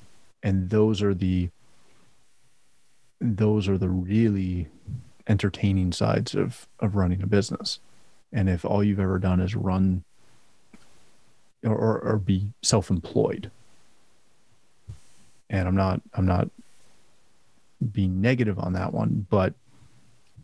And 0.43 0.69
those 0.69 1.01
are 1.01 1.13
the, 1.13 1.49
those 3.19 3.67
are 3.67 3.77
the 3.77 3.89
really 3.89 4.67
entertaining 5.27 5.91
sides 5.91 6.33
of, 6.33 6.67
of 6.79 6.95
running 6.95 7.21
a 7.21 7.27
business. 7.27 7.79
And 8.33 8.49
if 8.49 8.65
all 8.65 8.83
you've 8.83 8.99
ever 8.99 9.19
done 9.19 9.39
is 9.39 9.55
run 9.55 10.03
or, 11.63 11.75
or, 11.75 11.99
or 11.99 12.17
be 12.17 12.47
self-employed 12.61 13.51
and 15.51 15.67
i'm 15.67 15.75
not 15.75 16.01
i'm 16.15 16.25
not 16.25 16.49
being 17.91 18.19
negative 18.21 18.57
on 18.57 18.73
that 18.73 18.91
one 18.93 19.27
but 19.29 19.53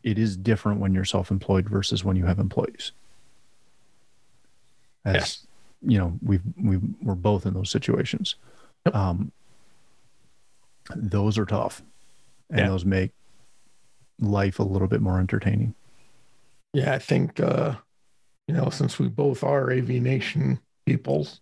it 0.03 0.19
is 0.19 0.37
different 0.37 0.79
when 0.79 0.93
you're 0.93 1.05
self-employed 1.05 1.67
versus 1.67 2.03
when 2.03 2.15
you 2.15 2.25
have 2.25 2.37
employees 2.39 2.91
as 5.05 5.13
Yes. 5.15 5.47
you 5.81 5.97
know 5.97 6.17
we've 6.21 6.41
we 6.61 6.77
we're 7.01 7.15
both 7.15 7.45
in 7.45 7.53
those 7.53 7.69
situations 7.71 8.35
Yep. 8.85 8.95
um 8.95 9.31
those 10.95 11.37
are 11.37 11.45
tough 11.45 11.81
and 12.49 12.59
Yeah. 12.59 12.67
those 12.67 12.85
make 12.85 13.11
life 14.19 14.59
a 14.59 14.63
little 14.63 14.87
bit 14.87 15.01
more 15.01 15.19
entertaining 15.19 15.73
Yeah, 16.73 16.93
I 16.93 16.99
think 16.99 17.39
uh, 17.39 17.75
you 18.47 18.55
know, 18.55 18.69
since 18.69 18.97
we 18.99 19.09
both 19.09 19.43
are 19.43 19.71
AV 19.71 19.89
Nation 20.01 20.59
peoples, 20.85 21.41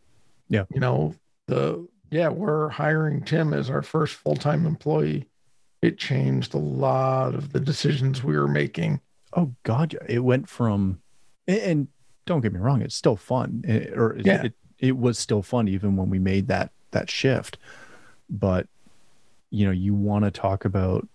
Yeah. 0.50 0.66
you 0.74 0.80
know, 0.80 1.14
the 1.48 1.88
yeah, 2.12 2.30
we're 2.30 2.70
hiring 2.70 3.24
Tim 3.24 3.54
as 3.54 3.70
our 3.70 3.82
first 3.82 4.16
full-time 4.16 4.66
employee. 4.66 5.28
It 5.82 5.98
changed 5.98 6.54
a 6.54 6.58
lot 6.60 7.36
of 7.36 7.52
the 7.52 7.60
decisions 7.60 8.24
we 8.24 8.38
were 8.38 8.48
making. 8.48 9.02
Oh 9.34 9.54
God, 9.64 9.98
it 10.08 10.20
went 10.20 10.48
from, 10.50 11.00
and, 11.48 11.60
and 11.60 11.88
don't 12.26 12.42
get 12.42 12.54
me 12.54 12.60
wrong, 12.60 12.82
it's 12.82 12.96
still 12.96 13.16
fun, 13.16 13.64
eh, 13.68 13.90
or 13.96 14.16
it, 14.16 14.26
Yeah. 14.26 14.44
it, 14.44 14.54
it 14.80 14.98
was 14.98 15.20
still 15.20 15.42
fun 15.42 15.68
even 15.68 15.96
when 15.96 16.10
we 16.10 16.20
made 16.20 16.48
that 16.48 16.72
that 16.92 17.10
shift. 17.10 17.58
But 18.30 18.68
you 19.52 19.66
know, 19.66 19.72
you 19.72 19.94
want 19.94 20.26
to 20.26 20.32
talk 20.32 20.66
about 20.66 21.08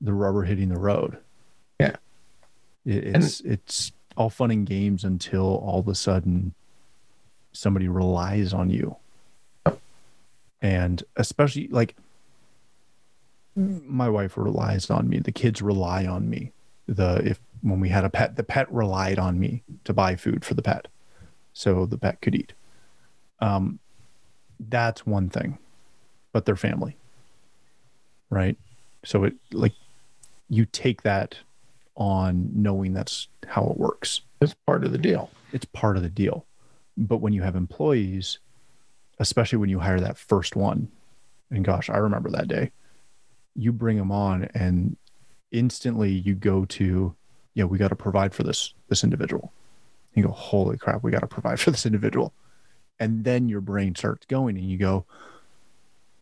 the 0.00 0.12
rubber 0.14 0.42
hitting 0.44 0.68
the 0.70 0.78
road. 0.78 1.18
Yeah. 1.78 1.96
It, 2.86 3.04
And- 3.04 3.16
it's 3.16 3.40
it's 3.40 3.92
all 4.16 4.30
fun 4.30 4.50
and 4.50 4.66
games 4.66 5.04
until 5.04 5.44
all 5.44 5.80
of 5.80 5.88
a 5.88 5.94
sudden 5.94 6.54
somebody 7.52 7.88
relies 7.88 8.52
on 8.54 8.70
you, 8.70 8.96
and 10.62 11.02
especially 11.16 11.68
like 11.68 11.96
my 13.56 14.08
wife 14.08 14.36
relies 14.36 14.90
on 14.90 15.08
me, 15.08 15.18
the 15.18 15.32
kids 15.32 15.60
rely 15.60 16.06
on 16.06 16.28
me. 16.30 16.52
The 16.86 17.16
if 17.24 17.40
when 17.62 17.80
we 17.80 17.88
had 17.88 18.04
a 18.04 18.10
pet 18.10 18.36
the 18.36 18.42
pet 18.42 18.72
relied 18.72 19.18
on 19.18 19.38
me 19.38 19.62
to 19.84 19.92
buy 19.92 20.16
food 20.16 20.44
for 20.44 20.54
the 20.54 20.62
pet 20.62 20.88
so 21.52 21.86
the 21.86 21.98
pet 21.98 22.20
could 22.20 22.34
eat. 22.34 22.52
Um 23.40 23.78
that's 24.58 25.06
one 25.06 25.28
thing 25.30 25.58
but 26.32 26.44
their 26.44 26.56
family 26.56 26.96
right? 28.30 28.56
So 29.04 29.24
it 29.24 29.34
like 29.52 29.72
you 30.48 30.64
take 30.64 31.02
that 31.02 31.36
on 31.96 32.50
knowing 32.54 32.92
that's 32.92 33.28
how 33.46 33.64
it 33.64 33.76
works. 33.76 34.22
It's 34.40 34.54
part 34.66 34.84
of 34.84 34.92
the 34.92 34.98
deal. 34.98 35.30
it's 35.52 35.64
part 35.66 35.96
of 35.96 36.02
the 36.02 36.08
deal. 36.08 36.46
But 36.96 37.18
when 37.18 37.32
you 37.32 37.42
have 37.42 37.56
employees 37.56 38.38
especially 39.20 39.58
when 39.58 39.70
you 39.70 39.78
hire 39.78 40.00
that 40.00 40.18
first 40.18 40.56
one. 40.56 40.88
And 41.50 41.64
gosh 41.64 41.88
i 41.88 41.96
remember 41.96 42.30
that 42.30 42.48
day. 42.48 42.72
You 43.54 43.72
bring 43.72 43.96
them 43.96 44.10
on 44.10 44.48
and 44.54 44.96
instantly 45.52 46.10
you 46.10 46.34
go 46.34 46.64
to 46.64 47.14
yeah 47.54 47.64
we 47.64 47.78
got 47.78 47.88
to 47.88 47.96
provide 47.96 48.34
for 48.34 48.42
this 48.42 48.74
this 48.88 49.04
individual. 49.04 49.52
You 50.14 50.24
go 50.24 50.32
holy 50.32 50.76
crap 50.76 51.04
we 51.04 51.12
got 51.12 51.20
to 51.20 51.28
provide 51.28 51.60
for 51.60 51.70
this 51.70 51.86
individual. 51.86 52.32
And 52.98 53.24
then 53.24 53.48
your 53.48 53.60
brain 53.60 53.94
starts 53.94 54.26
going 54.26 54.58
and 54.58 54.68
you 54.68 54.76
go 54.76 55.06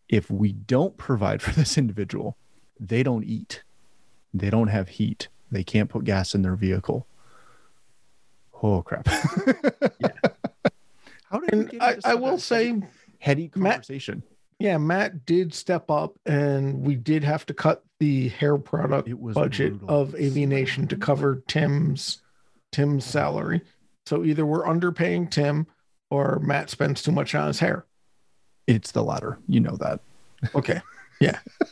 if 0.09 0.31
we 0.31 0.53
don't 0.53 0.97
provide 0.99 1.41
for 1.43 1.53
this 1.53 1.79
individual 1.79 2.37
they 2.81 3.03
don't 3.03 3.25
eat. 3.25 3.63
They 4.33 4.51
don't 4.51 4.69
have 4.69 4.89
heat. 4.89 5.29
They 5.51 5.65
can't 5.65 5.91
put 5.91 6.05
gas 6.05 6.35
in 6.35 6.43
their 6.43 6.55
vehicle. 6.55 7.07
Oh 8.63 8.83
crap! 8.83 9.09
How 11.31 11.39
did 11.41 11.53
we 11.53 11.59
And 11.61 11.71
get 11.71 11.83
I, 11.83 11.93
into 11.95 12.09
I 12.09 12.15
will 12.15 12.39
say, 12.39 12.81
heady 13.19 13.51
Matt- 13.55 13.73
conversation? 13.75 14.23
yeah, 14.59 14.79
Matt 14.79 15.27
did 15.27 15.53
step 15.55 15.91
up, 15.91 16.19
and 16.27 16.81
we 16.87 16.95
did 16.97 17.23
have 17.25 17.45
to 17.47 17.55
cut 17.55 17.85
the 18.01 18.29
hair 18.29 18.57
product 18.59 19.09
It 19.09 19.19
was 19.21 19.35
budget 19.35 19.79
brutal. 19.79 20.01
of 20.03 20.15
AV 20.15 20.37
Nation 20.49 20.87
to 20.89 20.97
cover 20.97 21.43
Tim's 21.49 22.23
Tim's 22.73 23.05
salary. 23.05 23.63
So 24.07 24.25
either 24.25 24.47
we're 24.47 24.65
underpaying 24.65 25.31
Tim, 25.31 25.67
or 26.11 26.39
Matt 26.41 26.71
spends 26.71 27.03
too 27.03 27.13
much 27.13 27.35
on 27.35 27.49
his 27.49 27.59
hair. 27.59 27.85
It's 28.67 28.93
the 28.93 29.03
latter. 29.03 29.39
You 29.49 29.61
know 29.61 29.77
that. 29.77 30.01
Okay. 30.55 30.81
Yeah. 31.21 31.39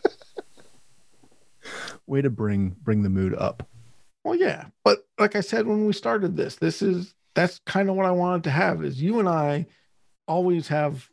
Way 2.06 2.22
to 2.22 2.30
bring 2.30 2.70
bring 2.82 3.02
the 3.02 3.10
mood 3.10 3.34
up. 3.34 3.68
Well, 4.24 4.34
yeah, 4.36 4.66
but 4.84 5.06
like 5.18 5.34
I 5.36 5.40
said 5.40 5.66
when 5.66 5.86
we 5.86 5.92
started 5.92 6.36
this, 6.36 6.56
this 6.56 6.82
is 6.82 7.14
that's 7.36 7.60
kind 7.60 7.88
of 7.88 7.94
what 7.94 8.06
I 8.06 8.10
wanted 8.10 8.42
to 8.44 8.50
have. 8.50 8.82
Is 8.82 9.00
you 9.00 9.20
and 9.20 9.28
I 9.28 9.66
always 10.26 10.66
have 10.68 11.08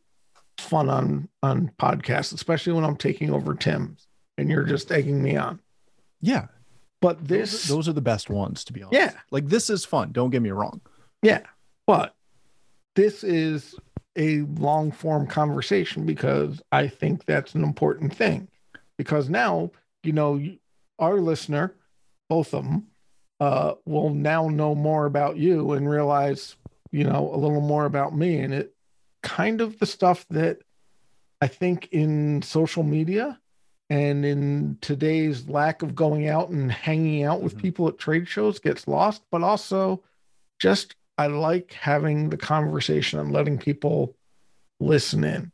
fun 0.57 0.89
on 0.89 1.29
on 1.43 1.71
podcasts, 1.79 2.33
especially 2.33 2.73
when 2.73 2.83
I'm 2.83 2.97
taking 2.97 3.31
over 3.31 3.53
Tim's 3.53 4.07
and 4.39 4.49
you're 4.49 4.63
just 4.63 4.91
egging 4.91 5.21
me 5.21 5.35
on. 5.37 5.59
Yeah, 6.21 6.47
But 7.01 7.19
those, 7.27 7.51
this, 7.51 7.67
those 7.67 7.87
are 7.87 7.93
the 7.93 8.01
best 8.01 8.29
ones, 8.29 8.63
to 8.63 8.73
be 8.73 8.81
honest. 8.81 8.99
Yeah. 8.99 9.11
like 9.29 9.47
this 9.49 9.69
is 9.69 9.85
fun. 9.85 10.11
Don't 10.11 10.31
get 10.31 10.41
me 10.41 10.49
wrong. 10.51 10.81
yeah, 11.21 11.41
but 11.85 12.15
this 12.95 13.23
is 13.23 13.75
a 14.15 14.41
long 14.41 14.91
form 14.91 15.27
conversation 15.27 16.05
because 16.05 16.61
I 16.71 16.87
think 16.87 17.25
that's 17.25 17.53
an 17.55 17.63
important 17.63 18.15
thing. 18.15 18.47
Because 18.97 19.27
now, 19.29 19.71
you 20.03 20.13
know, 20.13 20.41
our 20.99 21.19
listener, 21.19 21.75
both 22.29 22.53
of 22.53 22.63
them, 22.63 22.87
uh, 23.39 23.73
will 23.85 24.09
now 24.11 24.47
know 24.47 24.75
more 24.75 25.05
about 25.05 25.37
you 25.37 25.71
and 25.73 25.89
realize, 25.89 26.55
you 26.91 27.03
know, 27.03 27.29
a 27.33 27.37
little 27.37 27.61
more 27.61 27.85
about 27.85 28.15
me. 28.15 28.39
And 28.39 28.53
it 28.53 28.73
kind 29.21 29.61
of 29.61 29.79
the 29.79 29.85
stuff 29.85 30.25
that 30.29 30.59
I 31.41 31.47
think 31.47 31.89
in 31.91 32.41
social 32.41 32.83
media 32.83 33.39
and 33.89 34.25
in 34.25 34.77
today's 34.81 35.47
lack 35.49 35.81
of 35.81 35.93
going 35.95 36.27
out 36.27 36.49
and 36.49 36.71
hanging 36.71 37.23
out 37.23 37.41
with 37.41 37.57
Mhm. 37.57 37.61
people 37.61 37.87
at 37.87 37.97
trade 37.97 38.27
shows 38.27 38.59
gets 38.59 38.87
lost, 38.87 39.23
but 39.29 39.43
also 39.43 40.03
just 40.59 40.95
I 41.17 41.27
like 41.27 41.73
having 41.73 42.29
the 42.29 42.37
conversation 42.37 43.19
and 43.19 43.31
letting 43.31 43.57
people 43.57 44.15
listen 44.79 45.23
in. 45.23 45.51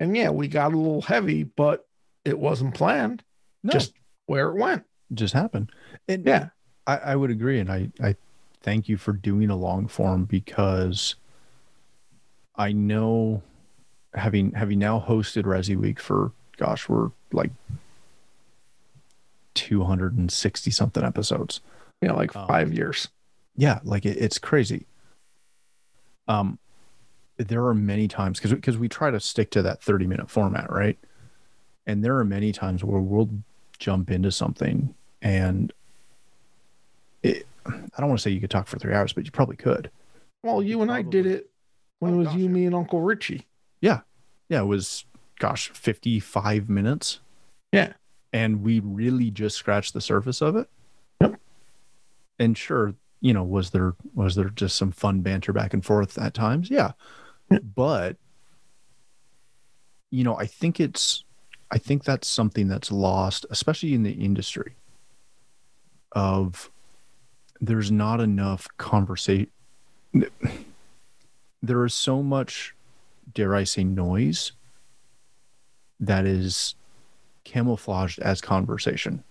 And 0.00 0.16
yeah, 0.16 0.30
we 0.30 0.48
got 0.48 0.72
a 0.72 0.76
little 0.76 1.02
heavy, 1.02 1.42
but 1.44 1.86
it 2.24 2.38
wasn't 2.38 2.74
planned, 2.74 3.22
No, 3.62 3.72
just 3.72 3.92
where 4.26 4.48
it 4.48 4.54
went. 4.56 4.84
just 5.14 5.34
happened. 5.34 5.70
And 6.08 6.26
Yeah. 6.26 6.48
I, 6.86 6.96
I 6.98 7.16
would 7.16 7.30
agree, 7.30 7.58
and 7.58 7.70
I, 7.70 7.90
I 8.00 8.14
thank 8.62 8.88
you 8.88 8.96
for 8.96 9.12
doing 9.12 9.50
a 9.50 9.56
long 9.56 9.88
form 9.88 10.24
because 10.24 11.16
I 12.56 12.72
know 12.72 13.42
having 14.14 14.52
having 14.52 14.78
now 14.78 15.00
hosted 15.00 15.42
Resi 15.42 15.76
Week 15.76 16.00
for 16.00 16.32
gosh, 16.56 16.88
we're 16.88 17.10
like 17.32 17.50
two 19.54 19.84
hundred 19.84 20.16
and 20.16 20.30
sixty 20.30 20.70
something 20.70 21.02
episodes. 21.02 21.60
You 22.00 22.08
know, 22.08 22.16
like 22.16 22.34
Um, 22.36 22.46
five 22.46 22.72
years. 22.72 23.08
Yeah, 23.56 23.80
like 23.84 24.06
it, 24.06 24.18
it's 24.18 24.38
crazy. 24.38 24.86
Um, 26.28 26.58
there 27.38 27.64
are 27.66 27.74
many 27.74 28.08
times 28.08 28.38
because 28.38 28.52
because 28.52 28.78
we 28.78 28.88
try 28.88 29.10
to 29.10 29.20
stick 29.20 29.50
to 29.50 29.62
that 29.62 29.82
thirty 29.82 30.06
minute 30.06 30.30
format, 30.30 30.70
right? 30.70 30.98
And 31.86 32.04
there 32.04 32.16
are 32.18 32.24
many 32.24 32.52
times 32.52 32.82
where 32.84 33.00
we'll 33.00 33.30
jump 33.78 34.10
into 34.10 34.30
something 34.30 34.94
and. 35.20 35.72
I 37.68 38.00
don't 38.00 38.08
want 38.08 38.18
to 38.18 38.22
say 38.22 38.30
you 38.30 38.40
could 38.40 38.50
talk 38.50 38.66
for 38.66 38.78
three 38.78 38.94
hours, 38.94 39.12
but 39.12 39.24
you 39.24 39.30
probably 39.30 39.56
could. 39.56 39.90
Well, 40.42 40.62
you 40.62 40.82
and 40.82 40.90
I 40.90 41.02
did 41.02 41.26
it 41.26 41.50
when 41.98 42.12
Oh, 42.12 42.14
it 42.14 42.18
was 42.18 42.26
gosh, 42.28 42.36
you, 42.36 42.44
yeah. 42.44 42.50
me, 42.50 42.66
and 42.66 42.74
Uncle 42.74 43.00
Richie. 43.00 43.46
Yeah, 43.80 44.00
Yeah. 44.48 44.60
it 44.62 44.66
was 44.66 45.04
gosh, 45.38 45.70
fifty 45.70 46.20
five 46.20 46.68
minutes. 46.68 47.20
Yeah. 47.72 47.92
and 48.32 48.62
we 48.62 48.80
really 48.80 49.30
just 49.30 49.56
scratched 49.56 49.92
the 49.94 50.00
surface 50.00 50.40
of 50.40 50.56
it. 50.56 50.68
Yep. 51.20 51.40
And 52.38 52.56
sure, 52.56 52.94
you 53.20 53.32
know, 53.32 53.42
was 53.44 53.70
there 53.70 53.94
was 54.14 54.34
there 54.36 54.50
just 54.50 54.76
some 54.76 54.92
fun 54.92 55.20
banter 55.22 55.52
back 55.52 55.72
and 55.74 55.84
forth 55.84 56.16
at 56.18 56.32
times? 56.34 56.70
Yeah. 56.70 56.92
Yeah. 57.50 57.58
But 57.60 58.16
you 60.10 60.22
know, 60.24 60.36
I 60.36 60.46
think 60.46 60.80
it's 60.80 61.24
I 61.70 61.78
think 61.78 62.04
that's 62.04 62.28
something 62.28 62.68
that's 62.68 62.92
lost, 62.92 63.44
especially 63.50 63.92
in 63.94 64.02
the 64.04 64.12
industry 64.12 64.76
of 66.12 66.70
there's 67.60 67.90
not 67.90 68.20
enough 68.20 68.68
conversation 68.76 69.50
there 71.62 71.84
is 71.84 71.94
so 71.94 72.22
much 72.22 72.74
dare 73.34 73.54
I 73.54 73.64
say 73.64 73.84
noise 73.84 74.52
that 76.00 76.26
is 76.26 76.74
camouflaged 77.44 78.18
as 78.20 78.40
conversation. 78.40 79.22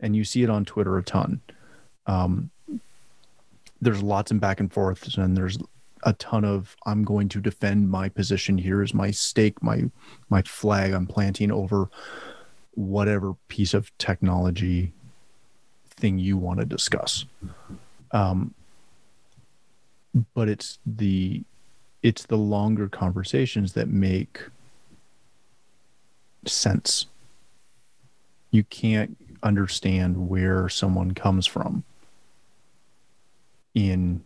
And 0.00 0.14
you 0.14 0.24
see 0.24 0.42
it 0.42 0.50
on 0.50 0.64
Twitter 0.64 0.98
a 0.98 1.02
ton. 1.02 1.40
Um, 2.06 2.50
there's 3.80 4.02
lots 4.02 4.30
of 4.30 4.40
back 4.40 4.60
and 4.60 4.72
forths, 4.72 5.16
and 5.16 5.36
there's 5.36 5.58
a 6.02 6.12
ton 6.14 6.44
of 6.44 6.76
I'm 6.86 7.02
going 7.02 7.28
to 7.30 7.40
defend 7.40 7.90
my 7.90 8.08
position. 8.08 8.58
Here 8.58 8.82
is 8.82 8.94
my 8.94 9.10
stake, 9.10 9.62
my 9.62 9.90
my 10.28 10.42
flag 10.42 10.92
I'm 10.92 11.06
planting 11.06 11.50
over 11.50 11.88
whatever 12.72 13.34
piece 13.48 13.74
of 13.74 13.96
technology 13.98 14.92
thing 15.96 16.18
you 16.18 16.36
want 16.36 16.60
to 16.60 16.66
discuss. 16.66 17.24
Um, 18.12 18.54
but 20.34 20.48
it's 20.48 20.78
the 20.86 21.42
it's 22.02 22.26
the 22.26 22.36
longer 22.36 22.88
conversations 22.88 23.72
that 23.72 23.88
make 23.88 24.40
sense. 26.46 27.06
You 28.50 28.64
can't 28.64 29.16
understand 29.42 30.28
where 30.28 30.68
someone 30.68 31.12
comes 31.12 31.46
from 31.46 31.84
in 33.74 34.22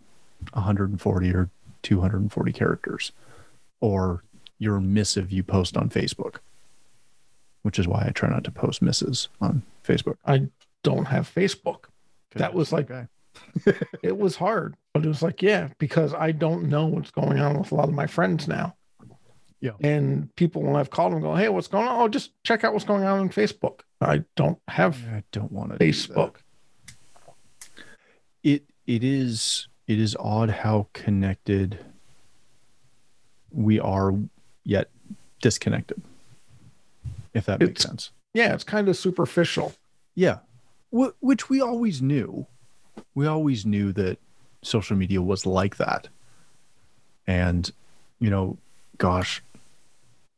140 0.53 1.35
or 1.35 1.49
240 1.83 2.53
characters 2.53 3.13
or 3.81 4.23
your 4.59 4.81
missive 4.81 5.33
you 5.33 5.43
post 5.43 5.77
on 5.77 5.89
Facebook, 5.89 6.37
which 7.63 7.79
is 7.79 7.89
why 7.89 8.05
I 8.07 8.11
try 8.11 8.29
not 8.29 8.45
to 8.45 8.51
post 8.51 8.83
misses 8.83 9.29
on 9.41 9.63
Facebook. 9.85 10.17
Don't 10.83 11.07
have 11.07 11.33
Facebook. 11.33 11.85
That 12.37 12.55
was 12.55 12.73
like- 12.73 12.91
okay. 12.91 13.07
It 14.03 14.17
was 14.19 14.37
hard, 14.37 14.77
but 14.93 15.05
it 15.05 15.09
was 15.09 15.23
like, 15.23 15.41
yeah, 15.43 15.69
because 15.79 16.13
I 16.15 16.33
don't 16.33 16.69
know 16.69 16.87
what's 16.87 17.11
going 17.11 17.39
on 17.39 17.59
with 17.59 17.71
a 17.73 17.75
lot 17.75 17.89
of 17.89 17.95
my 17.95 18.07
friends 18.07 18.47
now. 18.49 18.75
Yeah. 19.61 19.73
And 19.81 20.35
people, 20.37 20.63
when 20.63 20.75
I've 20.77 20.91
called 20.91 21.13
them, 21.13 21.21
go, 21.21 21.35
hey, 21.35 21.49
what's 21.49 21.69
going 21.69 21.87
on? 21.87 22.01
Oh, 22.01 22.09
just 22.09 22.33
check 22.45 22.65
out 22.65 22.73
what's 22.73 22.85
going 22.85 23.05
on 23.05 23.21
on 23.21 23.29
Facebook. 23.29 23.81
I 24.01 24.25
don't 24.37 24.59
have 24.69 24.97
I 25.13 25.23
don't 25.33 25.53
want 25.53 25.73
to 25.73 25.79
Facebook. 25.79 26.37
it 28.43 28.65
it 28.87 29.05
is 29.05 29.69
it 29.87 29.99
is 30.01 30.17
odd 30.19 30.51
how 30.51 30.89
connected 30.93 31.79
we 33.53 33.79
are 33.81 34.15
yet 34.65 34.89
disconnected 35.43 36.01
if 37.35 37.47
that 37.47 37.61
makes 37.61 37.71
It's- 37.73 37.83
sense 37.83 38.11
Yeah, 38.35 38.55
it's 38.55 38.65
kind 38.65 38.89
of 38.89 38.97
superficial. 38.97 39.73
yeah 40.15 40.39
which 40.91 41.49
we 41.49 41.61
always 41.61 42.03
knew 42.03 42.47
we 43.15 43.27
always 43.27 43.65
knew 43.65 43.93
that 43.93 44.19
social 44.63 44.97
media 44.97 45.23
was 45.23 45.47
like 45.47 45.77
that 45.77 46.09
and 47.27 47.71
you 48.19 48.29
know 48.29 48.59
gosh 48.99 49.43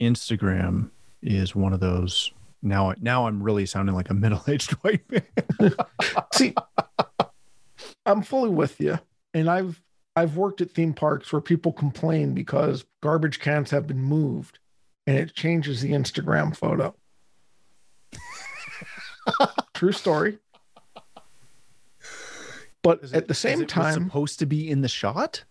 instagram 0.01 0.91
is 1.23 1.55
one 1.55 1.73
of 1.73 1.81
those 1.81 2.33
now 2.63 2.93
now 3.01 3.27
i'm 3.27 3.43
really 3.43 3.67
sounding 3.67 3.95
like 3.95 4.11
a 4.11 4.15
middle-aged 4.23 4.73
white 4.83 5.03
man 5.11 5.23
See, 6.35 6.55
I'm 8.07 8.23
fully 8.23 8.51
with 8.51 8.81
you. 8.81 8.99
And 9.35 9.49
I've 9.49 9.81
I've 10.15 10.37
worked 10.37 10.61
at 10.61 10.71
theme 10.71 10.93
parks 10.93 11.33
where 11.33 11.41
people 11.41 11.73
complain 11.73 12.35
because 12.35 12.85
garbage 13.03 13.41
cans 13.41 13.71
have 13.71 13.87
been 13.87 14.03
moved 14.03 14.59
and 15.07 15.17
it 15.17 15.35
changes 15.35 15.81
the 15.81 15.93
Instagram 15.93 16.55
photo. 16.55 16.95
True 19.75 19.93
story. 19.93 20.39
But 22.83 23.03
Is 23.05 23.13
at 23.13 23.23
it- 23.25 23.29
the 23.29 23.35
same 23.35 23.63
it 23.63 23.69
time, 23.69 23.95
supposed 23.95 24.39
to 24.41 24.47
be 24.47 24.69
in 24.71 24.81
the 24.81 24.89
shot 24.89 25.45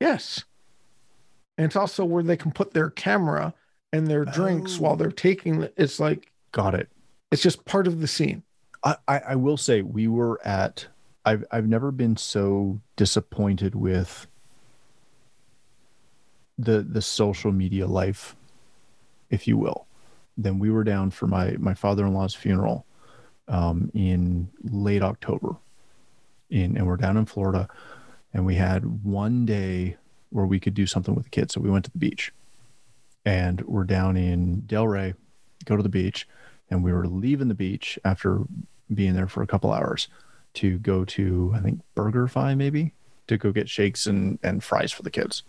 yes. 0.00 0.44
And 1.56 1.64
it's 1.64 1.74
also 1.76 2.04
where 2.04 2.22
they 2.22 2.36
can 2.36 2.52
put 2.52 2.72
their 2.72 2.88
camera 2.90 3.52
and 3.92 4.06
their 4.06 4.24
drinks 4.24 4.78
Oh. 4.78 4.82
while 4.82 4.96
they're 4.96 5.10
taking 5.10 5.60
the- 5.60 5.72
it's 5.76 5.98
like 6.00 6.30
got 6.52 6.74
it 6.74 6.88
it's 7.30 7.42
just 7.42 7.64
part 7.66 7.86
of 7.86 8.00
the 8.00 8.06
scene. 8.08 8.42
I, 8.84 8.96
I, 9.06 9.18
I 9.18 9.34
will 9.34 9.56
say 9.58 9.82
we 9.82 10.06
were 10.08 10.40
at 10.46 10.86
I've 11.26 11.44
I've 11.50 11.66
never 11.68 11.90
been 11.90 12.16
so 12.16 12.80
disappointed 12.96 13.74
with 13.74 14.26
the 16.58 16.82
the 16.82 17.02
social 17.02 17.52
media 17.52 17.86
life, 17.86 18.34
if 19.30 19.46
you 19.46 19.56
will. 19.56 19.86
Then 20.36 20.58
we 20.58 20.70
were 20.70 20.84
down 20.84 21.10
for 21.10 21.26
my 21.26 21.56
my 21.58 21.74
father 21.74 22.06
in 22.06 22.14
law's 22.14 22.34
funeral 22.34 22.86
um, 23.48 23.90
in 23.94 24.48
late 24.62 25.02
October, 25.02 25.56
in, 26.50 26.76
and 26.76 26.86
we're 26.86 26.96
down 26.96 27.16
in 27.16 27.26
Florida, 27.26 27.68
and 28.32 28.44
we 28.46 28.54
had 28.54 29.04
one 29.04 29.46
day 29.46 29.96
where 30.30 30.46
we 30.46 30.60
could 30.60 30.74
do 30.74 30.86
something 30.86 31.14
with 31.14 31.24
the 31.24 31.30
kids. 31.30 31.54
So 31.54 31.60
we 31.60 31.70
went 31.70 31.84
to 31.86 31.90
the 31.90 31.98
beach, 31.98 32.32
and 33.24 33.60
we're 33.62 33.84
down 33.84 34.16
in 34.16 34.62
Delray, 34.62 35.14
go 35.64 35.76
to 35.76 35.82
the 35.82 35.88
beach, 35.88 36.26
and 36.70 36.84
we 36.84 36.92
were 36.92 37.06
leaving 37.06 37.48
the 37.48 37.54
beach 37.54 37.98
after 38.04 38.42
being 38.92 39.14
there 39.14 39.28
for 39.28 39.42
a 39.42 39.46
couple 39.46 39.72
hours 39.72 40.08
to 40.54 40.78
go 40.78 41.04
to 41.04 41.52
I 41.54 41.60
think 41.60 41.80
BurgerFi 41.94 42.56
maybe 42.56 42.92
to 43.26 43.36
go 43.36 43.52
get 43.52 43.68
shakes 43.68 44.06
and 44.06 44.38
and 44.42 44.64
fries 44.64 44.92
for 44.92 45.02
the 45.02 45.10
kids. 45.10 45.42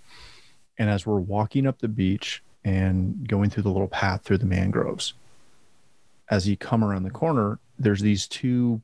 And 0.77 0.89
as 0.89 1.05
we're 1.05 1.19
walking 1.19 1.67
up 1.67 1.79
the 1.79 1.88
beach 1.88 2.43
and 2.63 3.27
going 3.27 3.49
through 3.49 3.63
the 3.63 3.71
little 3.71 3.88
path 3.88 4.23
through 4.23 4.38
the 4.38 4.45
mangroves, 4.45 5.13
as 6.29 6.47
you 6.47 6.55
come 6.55 6.83
around 6.83 7.03
the 7.03 7.09
corner, 7.09 7.59
there's 7.77 8.01
these 8.01 8.27
two 8.27 8.81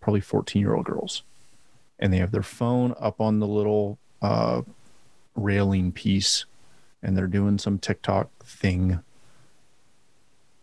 probably 0.00 0.20
14 0.20 0.60
year 0.60 0.74
old 0.74 0.86
girls 0.86 1.22
and 2.00 2.12
they 2.12 2.18
have 2.18 2.32
their 2.32 2.42
phone 2.42 2.94
up 2.98 3.20
on 3.20 3.38
the 3.38 3.46
little 3.46 3.98
uh, 4.22 4.62
railing 5.36 5.92
piece 5.92 6.46
and 7.02 7.16
they're 7.16 7.26
doing 7.26 7.58
some 7.58 7.78
TikTok 7.78 8.28
thing 8.44 9.00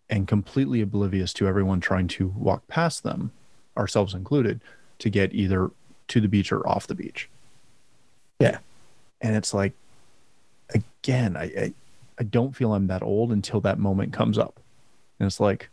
and 0.10 0.28
completely 0.28 0.82
oblivious 0.82 1.34
to 1.34 1.48
everyone 1.48 1.80
trying 1.80 2.08
to 2.08 2.28
walk 2.28 2.68
past 2.68 3.04
them, 3.04 3.32
ourselves 3.78 4.14
included, 4.14 4.62
to 5.00 5.10
get 5.10 5.34
either 5.34 5.72
to 6.08 6.22
the 6.22 6.28
beach 6.28 6.52
or 6.52 6.68
off 6.68 6.88
the 6.88 6.96
beach. 6.96 7.30
Yeah. 8.40 8.60
And 9.22 9.36
it's 9.36 9.54
like, 9.54 9.74
again, 10.74 11.36
I, 11.36 11.44
I, 11.44 11.74
I 12.20 12.24
don't 12.24 12.56
feel 12.56 12.74
I'm 12.74 12.88
that 12.88 13.04
old 13.04 13.32
until 13.32 13.62
that 13.62 13.80
moment 13.80 14.14
comes 14.14 14.38
up. 14.38 14.60
And 15.20 15.28
it's 15.28 15.40
like, 15.40 15.70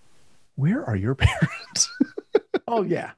where 0.56 0.84
are 0.84 0.96
your 0.96 1.14
parents? 1.14 1.90
oh 2.66 2.82
yeah. 2.82 3.12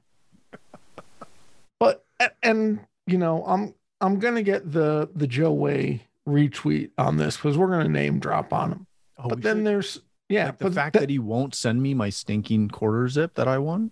And 2.43 2.79
you 3.05 3.17
know, 3.17 3.43
I'm 3.45 3.73
I'm 4.01 4.19
gonna 4.19 4.43
get 4.43 4.71
the 4.71 5.09
the 5.15 5.27
Joe 5.27 5.53
Way 5.53 6.03
retweet 6.27 6.91
on 6.97 7.17
this 7.17 7.37
because 7.37 7.57
we're 7.57 7.69
gonna 7.69 7.89
name 7.89 8.19
drop 8.19 8.51
on 8.53 8.71
him. 8.71 8.87
Oh, 9.17 9.29
but 9.29 9.41
then 9.41 9.57
should- 9.57 9.65
there's 9.65 10.01
yeah, 10.29 10.45
like 10.47 10.57
the 10.57 10.71
fact 10.71 10.93
th- 10.93 11.01
that 11.01 11.09
he 11.09 11.19
won't 11.19 11.55
send 11.55 11.81
me 11.81 11.93
my 11.93 12.09
stinking 12.09 12.69
quarter 12.69 13.07
zip 13.07 13.35
that 13.35 13.47
I 13.47 13.57
won. 13.59 13.91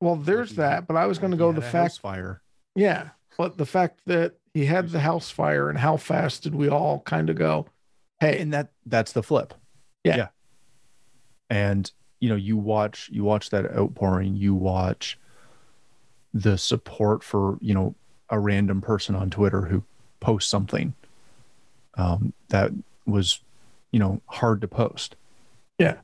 well, 0.00 0.16
there's 0.16 0.50
he- 0.50 0.56
that. 0.56 0.86
But 0.86 0.96
I 0.96 1.06
was 1.06 1.18
gonna 1.18 1.36
go 1.36 1.52
the 1.52 1.62
fact 1.62 1.98
fire. 2.00 2.42
Yeah, 2.74 3.10
but 3.38 3.56
the 3.56 3.66
fact 3.66 4.00
that 4.06 4.34
he 4.52 4.66
had 4.66 4.90
the 4.90 5.00
house 5.00 5.30
fire 5.30 5.70
and 5.70 5.78
how 5.78 5.96
fast 5.96 6.42
did 6.42 6.54
we 6.54 6.68
all 6.68 7.00
kind 7.00 7.30
of 7.30 7.36
go, 7.36 7.66
hey, 8.20 8.38
and 8.40 8.52
that 8.52 8.72
that's 8.84 9.12
the 9.12 9.22
flip 9.22 9.54
Yeah. 10.04 10.28
and 11.50 11.90
you 12.20 12.28
know 12.28 12.36
you 12.36 12.56
watch 12.56 13.08
you 13.12 13.24
watch 13.24 13.50
that 13.50 13.70
outpouring 13.76 14.34
you 14.36 14.54
watch 14.54 15.18
the 16.40 16.58
support 16.58 17.22
for 17.22 17.56
you 17.62 17.72
know 17.72 17.94
a 18.30 18.38
random 18.38 18.80
person 18.82 19.14
on 19.14 19.30
twitter 19.30 19.62
who 19.62 19.82
posts 20.20 20.50
something 20.50 20.92
um, 21.94 22.32
that 22.48 22.70
was 23.06 23.40
you 23.90 23.98
know 23.98 24.20
hard 24.26 24.60
to 24.60 24.68
post 24.68 25.16
Yeah. 25.78 25.96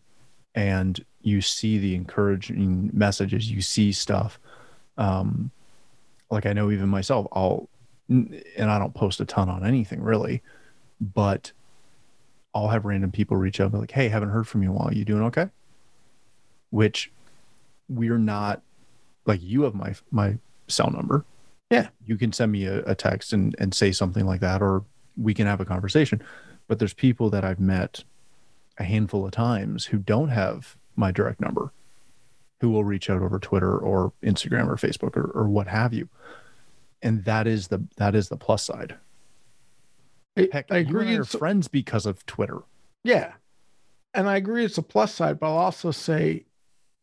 and 0.54 1.04
you 1.20 1.40
see 1.42 1.78
the 1.78 1.94
encouraging 1.94 2.90
messages 2.92 3.50
you 3.50 3.60
see 3.60 3.92
stuff 3.92 4.38
um 4.96 5.50
like 6.30 6.46
i 6.46 6.52
know 6.52 6.70
even 6.70 6.88
myself 6.88 7.26
i'll 7.32 7.68
and 8.08 8.42
i 8.70 8.78
don't 8.78 8.94
post 8.94 9.20
a 9.20 9.24
ton 9.24 9.48
on 9.50 9.66
anything 9.66 10.00
really 10.02 10.40
but 11.00 11.52
I'll 12.54 12.68
have 12.68 12.84
random 12.84 13.10
people 13.10 13.38
reach 13.38 13.60
out 13.60 13.64
and 13.64 13.72
be 13.72 13.78
like, 13.78 13.90
"Hey, 13.92 14.08
haven't 14.10 14.28
heard 14.28 14.46
from 14.46 14.62
you 14.62 14.70
in 14.70 14.76
a 14.76 14.78
while. 14.78 14.92
You 14.92 15.06
doing 15.06 15.22
okay?" 15.22 15.48
Which 16.68 17.10
we're 17.88 18.18
not 18.18 18.60
like 19.26 19.42
you 19.42 19.62
have 19.62 19.74
my 19.74 19.94
my 20.10 20.38
cell 20.68 20.90
number. 20.90 21.24
Yeah. 21.70 21.88
You 22.04 22.16
can 22.16 22.32
send 22.32 22.52
me 22.52 22.66
a, 22.66 22.80
a 22.84 22.94
text 22.94 23.32
and 23.32 23.54
and 23.58 23.74
say 23.74 23.92
something 23.92 24.26
like 24.26 24.40
that, 24.40 24.62
or 24.62 24.84
we 25.16 25.34
can 25.34 25.46
have 25.46 25.60
a 25.60 25.64
conversation. 25.64 26.22
But 26.68 26.78
there's 26.78 26.94
people 26.94 27.30
that 27.30 27.44
I've 27.44 27.60
met 27.60 28.04
a 28.78 28.84
handful 28.84 29.24
of 29.24 29.32
times 29.32 29.86
who 29.86 29.98
don't 29.98 30.28
have 30.28 30.76
my 30.96 31.10
direct 31.12 31.40
number, 31.40 31.72
who 32.60 32.70
will 32.70 32.84
reach 32.84 33.10
out 33.10 33.22
over 33.22 33.38
Twitter 33.38 33.76
or 33.76 34.12
Instagram 34.22 34.68
or 34.68 34.76
Facebook 34.76 35.16
or, 35.16 35.30
or 35.34 35.48
what 35.48 35.66
have 35.66 35.92
you. 35.92 36.08
And 37.02 37.24
that 37.24 37.46
is 37.46 37.68
the 37.68 37.84
that 37.96 38.14
is 38.14 38.28
the 38.28 38.36
plus 38.36 38.64
side. 38.64 38.96
I, 40.36 40.48
Heck, 40.52 40.70
I 40.70 40.78
you 40.78 40.86
agree. 40.86 41.14
I 41.14 41.18
are 41.18 41.24
friends 41.24 41.68
because 41.68 42.06
of 42.06 42.24
Twitter. 42.26 42.58
Yeah. 43.04 43.32
And 44.14 44.28
I 44.28 44.36
agree 44.36 44.64
it's 44.64 44.78
a 44.78 44.82
plus 44.82 45.14
side, 45.14 45.40
but 45.40 45.46
I'll 45.48 45.58
also 45.58 45.90
say 45.90 46.44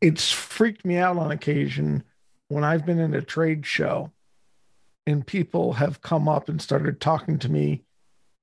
it's 0.01 0.31
freaked 0.31 0.85
me 0.85 0.97
out 0.97 1.17
on 1.17 1.31
occasion 1.31 2.03
when 2.49 2.63
I've 2.63 2.85
been 2.85 2.99
in 2.99 3.13
a 3.13 3.21
trade 3.21 3.65
show 3.65 4.11
and 5.07 5.25
people 5.25 5.73
have 5.73 6.01
come 6.01 6.27
up 6.27 6.49
and 6.49 6.61
started 6.61 6.99
talking 6.99 7.39
to 7.39 7.49
me 7.49 7.83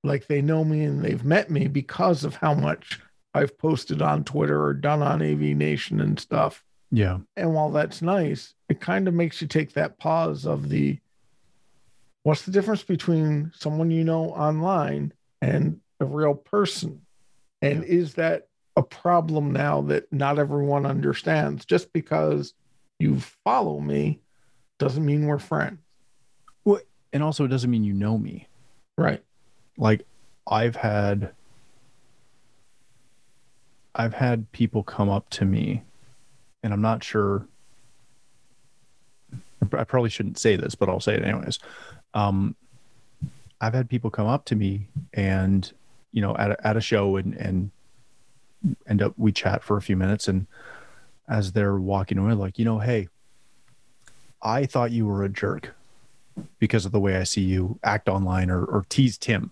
like 0.03 0.27
they 0.27 0.41
know 0.41 0.65
me 0.65 0.85
and 0.85 1.05
they've 1.05 1.25
met 1.25 1.51
me 1.51 1.69
because 1.69 2.25
of 2.25 2.37
how 2.37 2.55
much 2.55 3.01
I've 3.35 3.59
posted 3.59 4.01
on 4.01 4.25
Twitter 4.25 4.65
or 4.65 4.73
done 4.73 5.03
on 5.03 5.21
AV 5.21 5.41
Nation 5.57 6.01
and 6.01 6.19
stuff. 6.19 6.65
Yeah. 6.91 7.19
And 7.37 7.53
while 7.53 7.71
that's 7.71 8.01
nice, 8.01 8.55
it 8.69 8.81
kind 8.81 9.09
of 9.09 9.15
makes 9.15 9.43
you 9.43 9.49
take 9.49 9.75
that 9.75 9.99
pause 9.99 10.47
of 10.47 10.69
the 10.69 10.99
what's 12.23 12.43
the 12.43 12.53
difference 12.53 12.83
between 12.83 13.53
someone 13.55 13.91
you 13.91 14.05
know 14.05 14.31
online 14.31 15.13
and 15.43 15.81
a 16.01 16.05
real 16.05 16.35
person? 16.35 17.03
And 17.61 17.85
is 17.85 18.15
that 18.15 18.49
a 18.77 18.83
problem 18.83 19.53
now 19.53 19.83
that 19.83 20.13
not 20.13 20.39
everyone 20.39 20.87
understands? 20.87 21.65
Just 21.65 21.93
because 21.93 22.55
you 22.99 23.21
follow 23.21 23.81
me 23.81 24.21
doesn't 24.79 25.05
mean 25.05 25.27
we're 25.27 25.39
friends. 25.39 25.79
Well, 26.65 26.81
And 27.13 27.23
also 27.23 27.45
it 27.45 27.49
doesn't 27.49 27.71
mean 27.71 27.85
you 27.85 27.93
know 27.93 28.19
me. 28.19 28.49
Right. 28.97 29.23
Like 29.77 30.07
I've 30.47 30.77
had 30.77 31.33
I've 33.95 34.15
had 34.15 34.51
people 34.53 34.83
come 34.83 35.09
up 35.09 35.29
to 35.31 35.45
me 35.45 35.83
and 36.63 36.73
I'm 36.73 36.83
not 36.83 37.03
sure 37.03 37.47
I 39.73 39.85
probably 39.85 40.11
shouldn't 40.11 40.39
say 40.39 40.55
this, 40.57 40.75
but 40.75 40.89
I'll 40.89 41.01
say 41.01 41.15
it 41.15 41.25
anyways. 41.25 41.59
Um 42.15 42.57
I've 43.61 43.75
had 43.75 43.89
people 43.89 44.11
come 44.11 44.27
up 44.27 44.45
to 44.47 44.57
me 44.57 44.89
and 45.15 45.71
you 46.13 46.21
know 46.21 46.37
at 46.37 46.53
a, 46.53 46.67
at 46.67 46.77
a 46.77 46.81
show 46.81 47.17
and 47.17 47.35
and 47.35 47.71
end 48.87 49.03
up 49.03 49.15
we 49.17 49.33
chat 49.33 49.63
for 49.63 49.77
a 49.77 49.83
few 49.83 49.97
minutes 49.97 50.29
and 50.29 50.47
as 51.29 51.53
they're 51.53 51.77
walking 51.77 52.19
away 52.19 52.33
like, 52.35 52.59
you 52.59 52.65
know, 52.65 52.79
hey, 52.79 53.09
I 54.43 54.67
thought 54.67 54.91
you 54.93 55.07
were 55.07 55.25
a 55.25 55.29
jerk 55.29 55.75
because 56.59 56.87
of 56.87 56.93
the 56.93 57.01
way 57.01 57.17
I 57.17 57.25
see 57.25 57.41
you 57.43 57.79
act 57.83 58.09
online 58.09 58.51
or, 58.51 58.65
or 58.65 58.85
tease 58.89 59.19
Tim. 59.19 59.51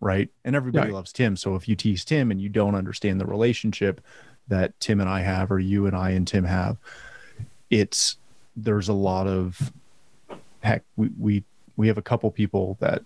Right. 0.00 0.30
And 0.44 0.56
everybody 0.56 0.86
Right. 0.88 0.94
loves 0.94 1.12
Tim. 1.12 1.36
So 1.36 1.54
if 1.56 1.68
you 1.68 1.76
tease 1.76 2.04
Tim 2.04 2.30
and 2.30 2.40
you 2.40 2.48
don't 2.48 2.74
understand 2.74 3.20
the 3.20 3.26
relationship 3.26 4.00
that 4.48 4.78
Tim 4.80 4.98
and 5.00 5.08
I 5.10 5.20
have, 5.20 5.52
or 5.52 5.58
you 5.60 5.86
and 5.86 5.94
I 5.94 6.10
and 6.10 6.26
Tim 6.26 6.44
have, 6.44 6.78
it's 7.68 8.16
there's 8.56 8.88
a 8.88 8.94
lot 8.94 9.26
of 9.26 9.70
heck, 10.60 10.82
we 10.96 11.10
we 11.18 11.44
we 11.76 11.86
have 11.88 11.98
a 11.98 12.02
couple 12.02 12.30
people 12.30 12.76
that 12.80 13.02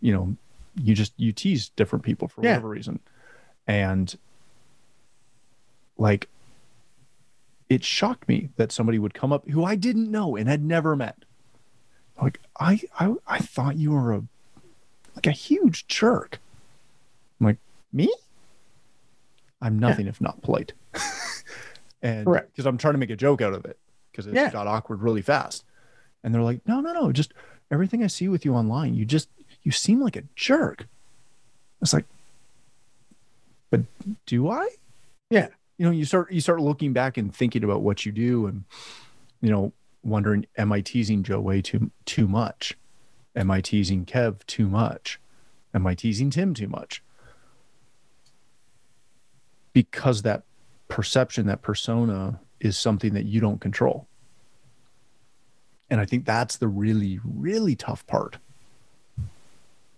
you 0.00 0.12
know, 0.12 0.34
you 0.82 0.94
just 0.94 1.12
you 1.18 1.30
tease 1.32 1.68
different 1.76 2.04
people 2.04 2.26
for 2.26 2.42
Yeah. 2.42 2.52
whatever 2.52 2.68
reason. 2.70 2.98
And 3.68 4.16
like 5.98 6.28
it 7.68 7.82
shocked 7.84 8.28
me 8.28 8.50
that 8.56 8.70
somebody 8.72 8.98
would 8.98 9.14
come 9.14 9.32
up 9.32 9.48
who 9.48 9.64
I 9.64 9.74
didn't 9.74 10.10
know 10.10 10.36
and 10.36 10.48
had 10.48 10.62
never 10.64 10.94
met. 10.96 11.16
Like 12.20 12.40
I 12.58 12.80
I 12.98 13.14
I 13.26 13.38
thought 13.38 13.76
you 13.76 13.92
were 13.92 14.12
a 14.14 14.22
like 15.14 15.26
a 15.26 15.32
huge 15.32 15.86
jerk. 15.86 16.38
I'm 17.40 17.46
like, 17.46 17.58
me? 17.92 18.12
I'm 19.60 19.78
nothing 19.78 20.06
if 20.06 20.20
not 20.20 20.42
polite. 20.42 20.72
and 22.02 22.24
because 22.24 22.66
I'm 22.66 22.78
trying 22.78 22.94
to 22.94 22.98
make 22.98 23.10
a 23.10 23.16
joke 23.16 23.40
out 23.42 23.52
of 23.54 23.64
it 23.64 23.78
because 24.10 24.26
it 24.26 24.34
Yeah. 24.34 24.50
got 24.50 24.66
awkward 24.66 25.02
really 25.02 25.22
fast. 25.22 25.64
And 26.22 26.34
they're 26.34 26.42
like, 26.42 26.60
no, 26.66 26.80
no, 26.80 26.92
no, 26.92 27.12
just 27.12 27.32
everything 27.70 28.02
I 28.02 28.06
see 28.06 28.28
with 28.28 28.44
you 28.44 28.54
online, 28.54 28.94
you 28.94 29.04
just 29.04 29.28
you 29.62 29.72
seem 29.72 30.00
like 30.00 30.16
a 30.16 30.22
jerk. 30.34 30.86
It's 31.82 31.92
like, 31.92 32.04
but 33.70 33.80
do 34.26 34.48
I? 34.48 34.68
Yeah. 35.30 35.48
You 35.78 35.86
know, 35.86 35.92
you 35.92 36.04
start 36.04 36.32
you 36.32 36.40
start 36.40 36.60
looking 36.60 36.92
back 36.92 37.16
and 37.16 37.34
thinking 37.34 37.62
about 37.62 37.82
what 37.82 38.06
you 38.06 38.12
do 38.12 38.46
and 38.46 38.64
you 39.40 39.50
know, 39.50 39.72
wondering, 40.02 40.46
am 40.56 40.72
I 40.72 40.80
teasing 40.80 41.22
Joe 41.22 41.40
way 41.40 41.60
too 41.60 41.90
too 42.04 42.26
much? 42.26 42.76
Am 43.34 43.50
I 43.50 43.60
teasing 43.60 44.06
Kev 44.06 44.44
too 44.46 44.68
much? 44.68 45.20
Am 45.74 45.86
I 45.86 45.94
teasing 45.94 46.30
Tim 46.30 46.54
too 46.54 46.68
much? 46.68 47.02
Because 49.72 50.22
that 50.22 50.44
perception, 50.88 51.46
that 51.46 51.60
persona 51.60 52.40
is 52.60 52.78
something 52.78 53.12
that 53.12 53.26
you 53.26 53.40
don't 53.40 53.60
control. 53.60 54.06
And 55.90 56.00
I 56.00 56.06
think 56.06 56.24
that's 56.24 56.56
the 56.56 56.68
really, 56.68 57.20
really 57.22 57.76
tough 57.76 58.06
part. 58.06 58.38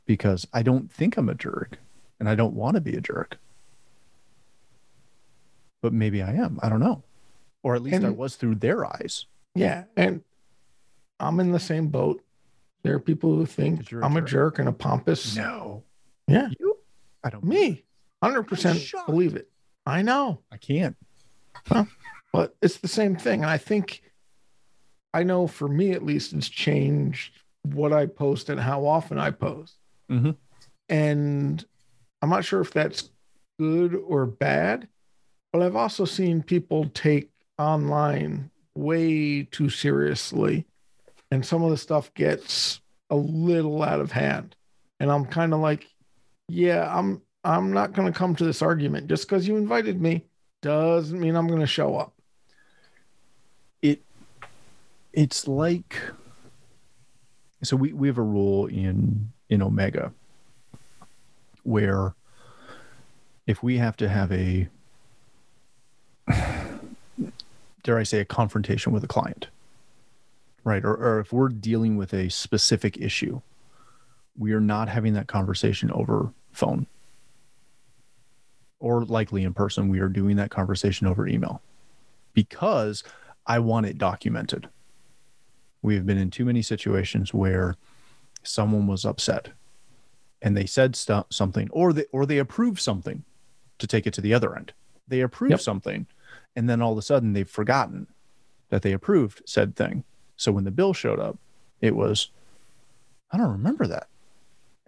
Because 0.04 0.46
I 0.52 0.62
don't 0.62 0.90
think 0.90 1.16
I'm 1.16 1.28
a 1.28 1.34
jerk 1.34 1.78
and 2.18 2.28
I 2.28 2.34
don't 2.34 2.54
want 2.54 2.74
to 2.74 2.80
be 2.80 2.96
a 2.96 3.00
jerk. 3.00 3.38
But 5.82 5.92
maybe 5.92 6.22
I 6.22 6.32
am. 6.34 6.58
I 6.62 6.68
don't 6.68 6.80
know. 6.80 7.02
Or 7.62 7.74
at 7.74 7.82
least 7.82 8.04
I 8.04 8.10
was 8.10 8.36
through 8.36 8.56
their 8.56 8.84
eyes. 8.84 9.26
Yeah. 9.54 9.84
And 9.96 10.22
I'm 11.20 11.40
in 11.40 11.52
the 11.52 11.60
same 11.60 11.88
boat. 11.88 12.22
There 12.82 12.94
are 12.94 13.00
people 13.00 13.34
who 13.34 13.44
think 13.46 13.92
I'm 13.92 14.16
a 14.16 14.20
jerk. 14.20 14.28
jerk 14.28 14.58
and 14.60 14.68
a 14.68 14.72
pompous. 14.72 15.36
No. 15.36 15.82
Yeah. 16.26 16.48
You? 16.58 16.76
I 17.24 17.30
don't. 17.30 17.44
Me, 17.44 17.84
100% 18.22 19.06
believe 19.06 19.34
it. 19.36 19.50
I 19.84 20.02
know. 20.02 20.40
I 20.52 20.56
can't. 20.56 20.96
but 22.32 22.56
it's 22.62 22.78
the 22.78 22.88
same 22.88 23.16
thing. 23.16 23.42
And 23.42 23.50
I 23.50 23.58
think, 23.58 24.02
I 25.12 25.22
know 25.24 25.46
for 25.46 25.68
me 25.68 25.92
at 25.92 26.04
least, 26.04 26.32
it's 26.32 26.48
changed 26.48 27.32
what 27.62 27.92
I 27.92 28.06
post 28.06 28.48
and 28.48 28.60
how 28.60 28.86
often 28.86 29.18
I 29.18 29.30
post. 29.32 29.76
Mhm. 30.10 30.36
And 30.88 31.64
I'm 32.22 32.30
not 32.30 32.44
sure 32.44 32.60
if 32.60 32.72
that's 32.72 33.10
good 33.58 33.94
or 33.94 34.26
bad, 34.26 34.88
but 35.52 35.62
I've 35.62 35.76
also 35.76 36.04
seen 36.04 36.42
people 36.42 36.88
take 36.90 37.30
online 37.58 38.50
way 38.74 39.42
too 39.44 39.68
seriously. 39.68 40.66
And 41.30 41.44
some 41.44 41.62
of 41.62 41.70
the 41.70 41.76
stuff 41.76 42.12
gets 42.14 42.80
a 43.10 43.16
little 43.16 43.82
out 43.82 44.00
of 44.00 44.12
hand. 44.12 44.56
And 45.00 45.10
I'm 45.10 45.26
kind 45.26 45.52
of 45.52 45.60
like, 45.60 45.86
yeah, 46.48 46.90
I'm 46.94 47.22
I'm 47.44 47.72
not 47.72 47.92
going 47.92 48.12
to 48.12 48.18
come 48.18 48.34
to 48.36 48.44
this 48.44 48.62
argument 48.62 49.08
just 49.08 49.28
because 49.28 49.46
you 49.46 49.56
invited 49.56 50.00
me 50.00 50.24
doesn't 50.60 51.20
mean 51.20 51.36
I'm 51.36 51.46
going 51.46 51.60
to 51.60 51.66
show 51.66 51.96
up. 51.96 52.12
it 53.80 54.02
it's 55.12 55.46
like 55.46 55.96
so 57.62 57.76
we 57.76 57.92
we 57.92 58.08
have 58.08 58.18
a 58.18 58.22
rule 58.22 58.66
in 58.66 59.32
in 59.48 59.62
omega 59.62 60.12
where 61.62 62.14
if 63.46 63.62
we 63.62 63.78
have 63.78 63.96
to 63.96 64.08
have 64.08 64.32
a 64.32 64.68
dare 67.88 67.98
i 67.98 68.02
say 68.02 68.20
a 68.20 68.24
confrontation 68.26 68.92
with 68.92 69.02
a 69.02 69.06
client 69.08 69.46
right 70.62 70.84
or, 70.84 70.94
or 70.94 71.20
if 71.20 71.32
we're 71.32 71.48
dealing 71.48 71.96
with 71.96 72.12
a 72.12 72.28
specific 72.28 72.98
issue 72.98 73.40
we 74.36 74.52
are 74.52 74.60
not 74.60 74.90
having 74.90 75.14
that 75.14 75.26
conversation 75.26 75.90
over 75.92 76.30
phone 76.52 76.86
or 78.78 79.06
likely 79.06 79.42
in 79.42 79.54
person 79.54 79.88
we 79.88 80.00
are 80.00 80.08
doing 80.10 80.36
that 80.36 80.50
conversation 80.50 81.06
over 81.06 81.26
email 81.26 81.62
because 82.34 83.02
I 83.46 83.58
want 83.60 83.86
it 83.86 83.96
documented. 83.96 84.68
We 85.80 85.94
have 85.94 86.04
been 86.04 86.18
in 86.18 86.30
too 86.30 86.44
many 86.44 86.60
situations 86.60 87.32
where 87.32 87.76
someone 88.42 88.86
was 88.86 89.06
upset 89.06 89.48
and 90.42 90.54
they 90.54 90.66
said 90.66 90.94
stu- 90.94 91.24
something 91.30 91.68
or 91.72 91.94
they 91.94 92.04
or 92.12 92.26
they 92.26 92.36
approved 92.36 92.78
something 92.80 93.24
to 93.78 93.86
take 93.86 94.06
it 94.06 94.12
to 94.14 94.20
the 94.20 94.34
other 94.34 94.54
end. 94.54 94.74
They 95.08 95.20
approved 95.22 95.52
Yep. 95.52 95.60
something 95.60 96.06
and 96.58 96.68
then 96.68 96.82
all 96.82 96.90
of 96.90 96.98
a 96.98 97.02
sudden 97.02 97.34
they've 97.34 97.48
forgotten 97.48 98.08
that 98.70 98.82
they 98.82 98.92
approved 98.92 99.42
said 99.46 99.76
thing. 99.76 100.02
So 100.36 100.50
when 100.50 100.64
the 100.64 100.72
bill 100.72 100.92
showed 100.92 101.20
up, 101.20 101.38
it 101.80 101.94
was 101.94 102.30
I 103.30 103.36
don't 103.36 103.52
remember 103.52 103.86
that. 103.86 104.08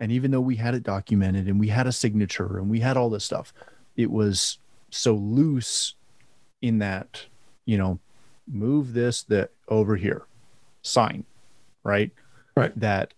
And 0.01 0.11
even 0.11 0.33
though 0.33 0.41
we 0.41 0.57
had 0.57 0.75
it 0.75 0.83
documented 0.83 1.47
and 1.47 1.61
we 1.61 1.69
had 1.69 1.87
a 1.87 1.93
signature 1.93 2.59
and 2.59 2.69
we 2.69 2.81
had 2.81 2.97
all 2.97 3.09
this 3.09 3.25
stuff, 3.25 3.55
it 3.97 4.11
was 4.11 4.59
so 4.91 5.15
loose 5.15 5.95
in 6.61 6.81
that, 6.81 7.27
you 7.67 7.79
know, 7.79 8.01
move 8.49 8.93
this 8.93 9.23
that 9.25 9.51
over 9.69 9.95
here, 9.95 10.25
sign, 10.83 11.25
right? 11.85 12.11
Right. 12.57 12.79
That 12.81 13.15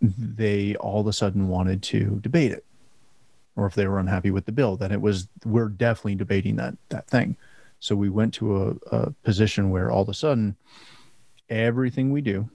they 0.00 0.76
all 0.76 1.00
of 1.00 1.08
a 1.08 1.12
sudden 1.12 1.48
wanted 1.48 1.82
to 1.84 2.20
debate 2.20 2.52
it. 2.52 2.64
Or 3.56 3.66
if 3.66 3.74
they 3.74 3.88
were 3.88 3.98
unhappy 3.98 4.30
with 4.30 4.44
the 4.44 4.52
bill, 4.52 4.76
then 4.76 4.92
it 4.92 5.00
was 5.00 5.26
we're 5.44 5.68
definitely 5.68 6.14
debating 6.14 6.54
that 6.56 6.76
that 6.90 7.08
thing. 7.08 7.36
So 7.80 7.94
we 7.94 8.08
went 8.08 8.34
to 8.34 8.78
a, 8.90 8.96
a 8.96 9.10
position 9.22 9.70
where 9.70 9.90
all 9.90 10.02
of 10.02 10.08
a 10.08 10.14
sudden 10.14 10.56
everything 11.48 12.10
we 12.10 12.20
do 12.20 12.48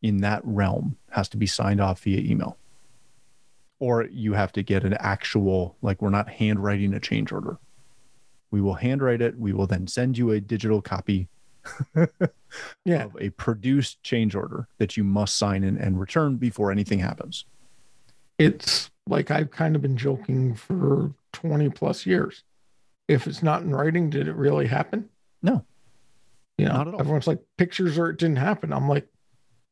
in 0.00 0.18
that 0.18 0.40
realm 0.44 0.96
has 1.10 1.28
to 1.30 1.36
be 1.36 1.46
signed 1.46 1.80
off 1.80 2.00
via 2.02 2.20
email. 2.20 2.56
Or 3.78 4.04
you 4.04 4.32
have 4.32 4.52
to 4.52 4.62
get 4.62 4.84
an 4.84 4.94
actual, 4.94 5.76
like 5.82 6.00
we're 6.02 6.10
not 6.10 6.28
handwriting 6.28 6.94
a 6.94 7.00
change 7.00 7.32
order. 7.32 7.58
We 8.50 8.60
will 8.60 8.74
handwrite 8.74 9.20
it. 9.22 9.38
We 9.38 9.52
will 9.52 9.66
then 9.66 9.86
send 9.86 10.18
you 10.18 10.30
a 10.30 10.40
digital 10.40 10.80
copy 10.82 11.28
Yeah. 12.84 13.04
of 13.04 13.16
a 13.20 13.30
produced 13.30 14.02
change 14.02 14.34
order 14.34 14.68
that 14.78 14.96
you 14.96 15.04
must 15.04 15.36
sign 15.36 15.64
in 15.64 15.78
and 15.78 15.98
return 15.98 16.36
before 16.36 16.70
anything 16.70 16.98
happens. 16.98 17.44
It's 18.38 18.90
like 19.06 19.30
I've 19.30 19.50
kind 19.50 19.76
of 19.76 19.82
been 19.82 19.96
joking 19.96 20.54
for 20.54 21.12
20 21.32 21.70
plus 21.70 22.04
years. 22.06 22.44
If 23.08 23.26
it's 23.26 23.42
not 23.42 23.62
in 23.62 23.74
writing, 23.74 24.10
did 24.10 24.28
it 24.28 24.34
really 24.36 24.66
happen? 24.66 25.08
No. 25.42 25.64
You 26.58 26.66
know, 26.66 26.74
Not 26.74 26.88
at 26.88 26.94
all. 26.94 27.00
everyone's 27.00 27.26
like 27.26 27.40
pictures 27.58 27.98
or 27.98 28.10
it 28.10 28.18
didn't 28.18 28.36
happen. 28.36 28.72
I'm 28.72 28.88
like 28.88 29.08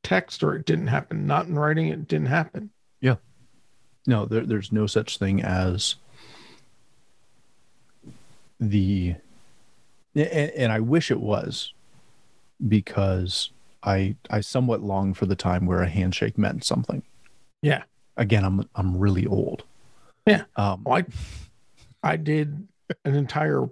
text 0.03 0.43
or 0.43 0.57
it 0.57 0.67
didn't 0.67 0.89
happen. 0.89 1.27
Not 1.27 1.47
in 1.47 1.59
writing, 1.59 1.89
it 1.89 2.09
didn't 2.09 2.27
happen. 2.27 2.71
Yeah. 3.01 3.17
No, 4.07 4.25
there, 4.27 4.45
there's 4.47 4.73
no 4.73 4.87
such 4.87 5.19
thing 5.19 5.43
as 5.43 5.95
the, 8.59 9.15
and, 10.15 10.51
and 10.51 10.73
I 10.73 10.81
wish 10.81 11.11
it 11.11 11.21
was 11.21 11.73
because 12.67 13.51
I 13.83 14.17
I 14.29 14.41
somewhat 14.41 14.83
long 14.83 15.15
for 15.15 15.27
the 15.27 15.37
time 15.37 15.67
where 15.67 15.81
a 15.83 15.89
handshake 15.89 16.37
meant 16.37 16.65
something. 16.65 17.03
Yeah. 17.63 17.85
Again, 18.17 18.45
I'm 18.45 18.69
I'm 18.75 18.97
really 18.99 19.27
old. 19.27 19.63
Yeah. 20.27 20.45
Um, 20.57 20.83
Well, 20.85 20.99
I, 20.99 21.05
I 22.03 22.17
did 22.17 22.67
an 23.05 23.15
entire 23.15 23.69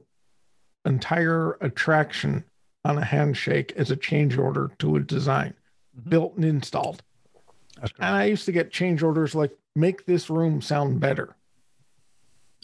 entire 0.85 1.52
attraction 1.61 2.44
on 2.85 2.98
a 2.98 3.04
handshake 3.04 3.72
as 3.76 3.90
a 3.90 3.96
change 3.96 4.38
order 4.38 4.70
to 4.78 4.96
a 4.96 5.00
design 5.00 5.54
Mhm. 5.98 6.09
built 6.11 6.37
and 6.37 6.44
installed. 6.44 7.02
that's. 7.81 7.92
And 7.98 8.14
I 8.14 8.24
used 8.24 8.44
to 8.46 8.52
get 8.52 8.70
change 8.72 9.02
orders 9.02 9.35
like 9.35 9.57
make 9.74 10.07
this 10.07 10.31
room 10.31 10.61
sound 10.62 11.00
better, 11.00 11.37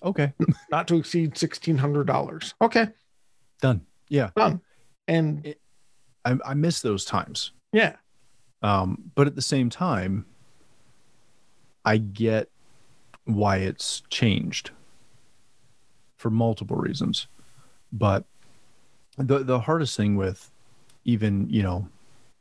okay, 0.02 0.32
not 0.70 0.88
to 0.88 0.96
exceed 0.96 1.36
sixteen 1.36 1.78
hundred 1.78 2.06
dollars. 2.06 2.54
Okay, 2.62 2.88
done. 3.60 3.84
Yeah, 4.08 4.30
done. 4.36 4.60
And 5.08 5.54
I, 6.24 6.38
I 6.44 6.54
miss 6.54 6.80
those 6.80 7.04
times. 7.04 7.52
yeah, 7.72 7.96
Um, 8.62 9.10
but 9.14 9.26
at 9.26 9.34
the 9.34 9.42
same 9.42 9.68
time, 9.70 10.24
I 11.84 11.98
get 11.98 12.50
why 13.24 13.58
it's 13.58 14.02
changed 14.08 14.70
for 16.24 16.30
multiple 16.30 16.78
reasons. 16.78 17.26
But 17.92 18.24
the 19.18 19.40
the 19.40 19.60
hardest 19.60 19.94
thing 19.94 20.16
with 20.16 20.50
even, 21.04 21.50
you 21.50 21.62
know, 21.62 21.86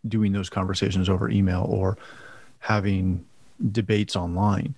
doing 0.07 0.31
those 0.31 0.49
conversations 0.49 1.09
over 1.09 1.29
email 1.29 1.65
or 1.67 1.97
having 2.59 3.25
debates 3.73 4.15
online 4.15 4.75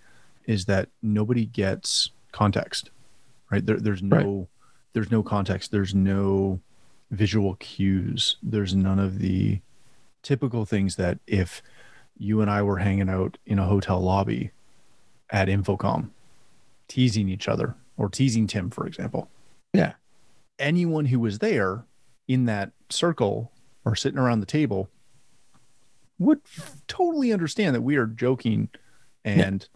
is 0.48 0.66
that 0.66 0.90
nobody 1.04 1.46
gets 1.46 2.10
context. 2.32 2.90
Right? 3.52 3.64
There, 3.64 3.80
there's 3.80 4.02
no 4.02 4.48
there's 4.94 5.12
no 5.12 5.22
context. 5.22 5.70
There's 5.70 5.94
no 5.94 6.60
visual 7.12 7.58
cues. 7.58 8.38
There's 8.42 8.74
none 8.74 8.98
of 8.98 9.20
the 9.20 9.62
typical 10.24 10.66
things 10.66 10.96
that 10.96 11.20
if 11.28 11.62
you 12.18 12.42
and 12.42 12.50
I 12.50 12.64
were 12.64 12.80
hanging 12.80 13.10
out 13.10 13.38
in 13.46 13.60
a 13.60 13.68
hotel 13.68 14.02
lobby 14.02 14.50
at 15.30 15.48
InfoComm, 15.48 16.10
teasing 16.88 17.30
each 17.30 17.48
other 17.48 17.76
or 17.98 18.10
teasing 18.10 18.48
Tim, 18.48 18.70
for 18.70 18.86
example. 18.88 19.30
Yeah. 19.74 19.94
Anyone 20.60 21.06
who 21.06 21.20
was 21.20 21.40
there 21.40 21.84
in 22.28 22.46
that 22.46 22.72
circle 22.90 23.52
or 23.84 23.96
sitting 23.96 24.20
around 24.20 24.40
the 24.40 24.46
table 24.46 24.90
would 26.18 26.40
totally 26.88 27.34
understand 27.34 27.76
that 27.76 27.82
we 27.82 27.98
are 27.98 28.06
joking 28.06 28.70
and 29.26 29.68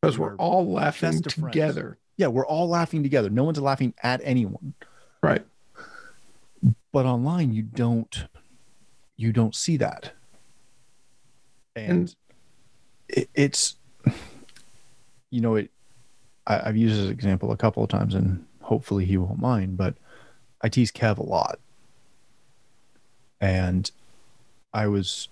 because 0.00 0.18
we're 0.18 0.30
We're 0.30 0.36
all 0.36 0.70
laughing 0.72 1.08
of 1.08 1.32
friends. 1.32 1.52
together. 1.52 1.98
yeah, 2.16 2.26
we're 2.26 2.46
all 2.46 2.68
laughing 2.68 3.02
together. 3.02 3.30
No 3.30 3.44
one's 3.44 3.60
laughing 3.60 3.94
at 4.02 4.20
anyone. 4.24 4.74
Right. 5.22 5.44
But 6.92 7.06
online 7.06 7.52
you 7.52 7.62
don't 7.62 8.26
you 9.16 9.32
don't 9.32 9.54
see 9.54 9.76
that. 9.78 10.12
And, 11.74 11.90
And- 11.90 12.16
it, 13.08 13.30
it's 13.34 13.76
you 15.30 15.40
know 15.40 15.54
it 15.56 15.70
I, 16.46 16.68
I've 16.68 16.76
used 16.76 16.96
this 17.00 17.10
example 17.10 17.52
a 17.52 17.56
couple 17.56 17.82
of 17.82 17.88
times 17.88 18.14
and 18.14 18.44
hopefully 18.62 19.04
he 19.04 19.16
won't 19.16 19.40
mind, 19.40 19.76
but 19.76 19.94
I 20.62 20.68
tease 20.68 20.92
Kev 20.92 21.18
a 21.18 21.22
lot. 21.22 21.58
And 23.40 23.90
I 24.72 24.86
was 24.88 25.28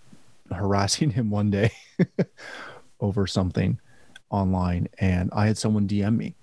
harassing 0.53 1.11
him 1.11 1.31
one 1.31 1.51
day 1.51 1.73
over 3.01 3.27
something 3.27 3.79
online 4.31 4.89
and 4.99 5.31
I 5.33 5.47
had 5.47 5.59
someone 5.59 5.89
DM 5.89 6.17
me 6.17 6.35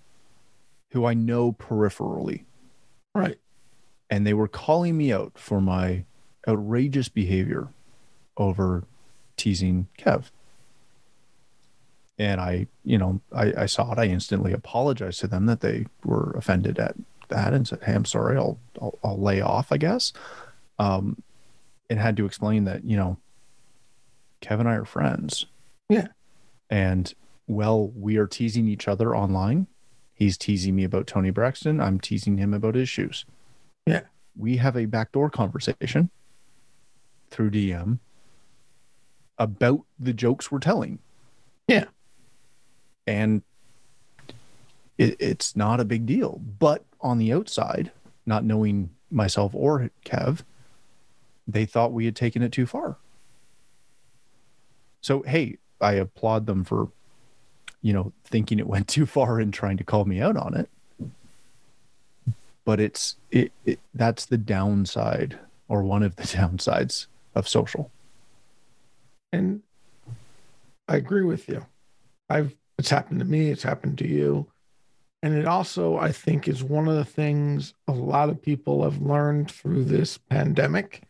who 0.91 1.05
I 1.05 1.13
know 1.13 1.53
peripherally 1.53 2.43
Right. 3.13 3.38
and 4.10 4.25
they 4.25 4.34
were 4.34 4.47
calling 4.47 4.97
me 4.97 5.12
out 5.12 5.38
for 5.38 5.60
my 5.62 6.05
outrageous 6.47 7.10
behavior 7.10 7.67
over 8.38 8.86
teasing 9.38 9.88
Kev. 9.97 10.31
And 12.21 12.39
I, 12.39 12.67
you 12.84 12.99
know, 12.99 13.19
I, 13.34 13.53
I 13.57 13.65
saw 13.65 13.91
it. 13.91 13.97
I 13.97 14.05
instantly 14.05 14.53
apologized 14.53 15.21
to 15.21 15.27
them 15.27 15.47
that 15.47 15.62
they 15.62 15.88
were 16.05 16.36
offended 16.38 16.77
at 16.77 16.95
that 17.29 17.53
and 17.53 17.67
said, 17.67 17.79
"Hey, 17.84 17.93
I'm 17.93 18.05
sorry. 18.05 18.38
I'll 18.38 18.60
I'll, 18.79 18.99
I'll 19.03 19.19
lay 19.19 19.41
off, 19.41 19.71
I 19.71 19.77
guess." 19.77 20.13
Um, 20.77 21.23
and 21.91 21.99
had 21.99 22.15
to 22.17 22.25
explain 22.25 22.63
that, 22.63 22.86
you 22.86 22.95
know, 22.95 23.17
Kevin 24.39 24.65
and 24.65 24.73
I 24.73 24.77
are 24.77 24.86
friends. 24.86 25.45
Yeah. 25.89 26.07
And 26.69 27.13
well, 27.47 27.89
we 27.89 28.15
are 28.15 28.27
teasing 28.27 28.67
each 28.69 28.88
other 28.88 29.13
online. 29.13 29.67
He's 30.13 30.38
teasing 30.38 30.73
me 30.75 30.86
about 30.86 31.05
Toni 31.05 31.31
Braxton. 31.31 31.81
I'm 31.81 31.99
teasing 31.99 32.38
him 32.38 32.53
about 32.53 32.75
his 32.75 32.88
shoes. 32.88 33.25
Yeah. 33.86 34.03
We 34.38 34.57
have 34.57 34.77
a 34.77 34.86
backdoor 34.86 35.29
conversation 35.29 36.10
through 37.29 37.51
DM 37.51 37.99
about 39.38 39.81
the 39.99 40.13
jokes 40.13 40.49
we're 40.49 40.60
telling. 40.60 40.99
Yeah. 41.67 41.86
And 43.07 43.41
it, 44.97 45.15
it's 45.19 45.55
not 45.55 45.79
a 45.79 45.85
big 45.85 46.05
deal. 46.05 46.41
But 46.59 46.85
on 47.01 47.17
the 47.17 47.33
outside, 47.33 47.91
not 48.25 48.43
knowing 48.43 48.91
myself 49.09 49.53
or 49.55 49.89
Kev, 50.05 50.43
they 51.47 51.65
thought 51.65 51.91
we 51.91 52.05
had 52.05 52.15
taken 52.15 52.41
it 52.41 52.51
too 52.51 52.65
far. 52.65 52.97
So, 55.01 55.23
hey, 55.23 55.57
I 55.79 55.93
applaud 55.93 56.45
them 56.45 56.63
for, 56.63 56.89
you 57.81 57.93
know, 57.93 58.13
thinking 58.23 58.59
it 58.59 58.67
went 58.67 58.87
too 58.87 59.05
far 59.05 59.39
and 59.39 59.53
trying 59.53 59.77
to 59.77 59.83
call 59.83 60.05
me 60.05 60.21
out 60.21 60.37
on 60.37 60.55
it. 60.55 60.69
But 62.63 62.79
it's 62.79 63.15
it, 63.31 63.51
it 63.65 63.79
that's 63.95 64.27
the 64.27 64.37
downside 64.37 65.39
or 65.67 65.81
one 65.81 66.03
of 66.03 66.15
the 66.15 66.23
downsides 66.37 67.07
of 67.33 67.47
social. 67.47 67.91
And 69.33 69.63
I 70.87 70.97
agree 70.97 71.23
with 71.23 71.47
you. 71.47 71.65
I've 72.29 72.55
it's 72.81 72.89
happened 72.89 73.19
to 73.19 73.25
me, 73.25 73.51
it's 73.51 73.61
happened 73.61 73.99
to 73.99 74.07
you. 74.07 74.47
And 75.21 75.35
it 75.35 75.45
also, 75.45 75.97
I 75.97 76.11
think, 76.11 76.47
is 76.47 76.63
one 76.63 76.87
of 76.87 76.95
the 76.95 77.05
things 77.05 77.75
a 77.87 77.91
lot 77.91 78.29
of 78.29 78.41
people 78.41 78.83
have 78.83 78.99
learned 78.99 79.51
through 79.51 79.83
this 79.83 80.17
pandemic 80.17 81.03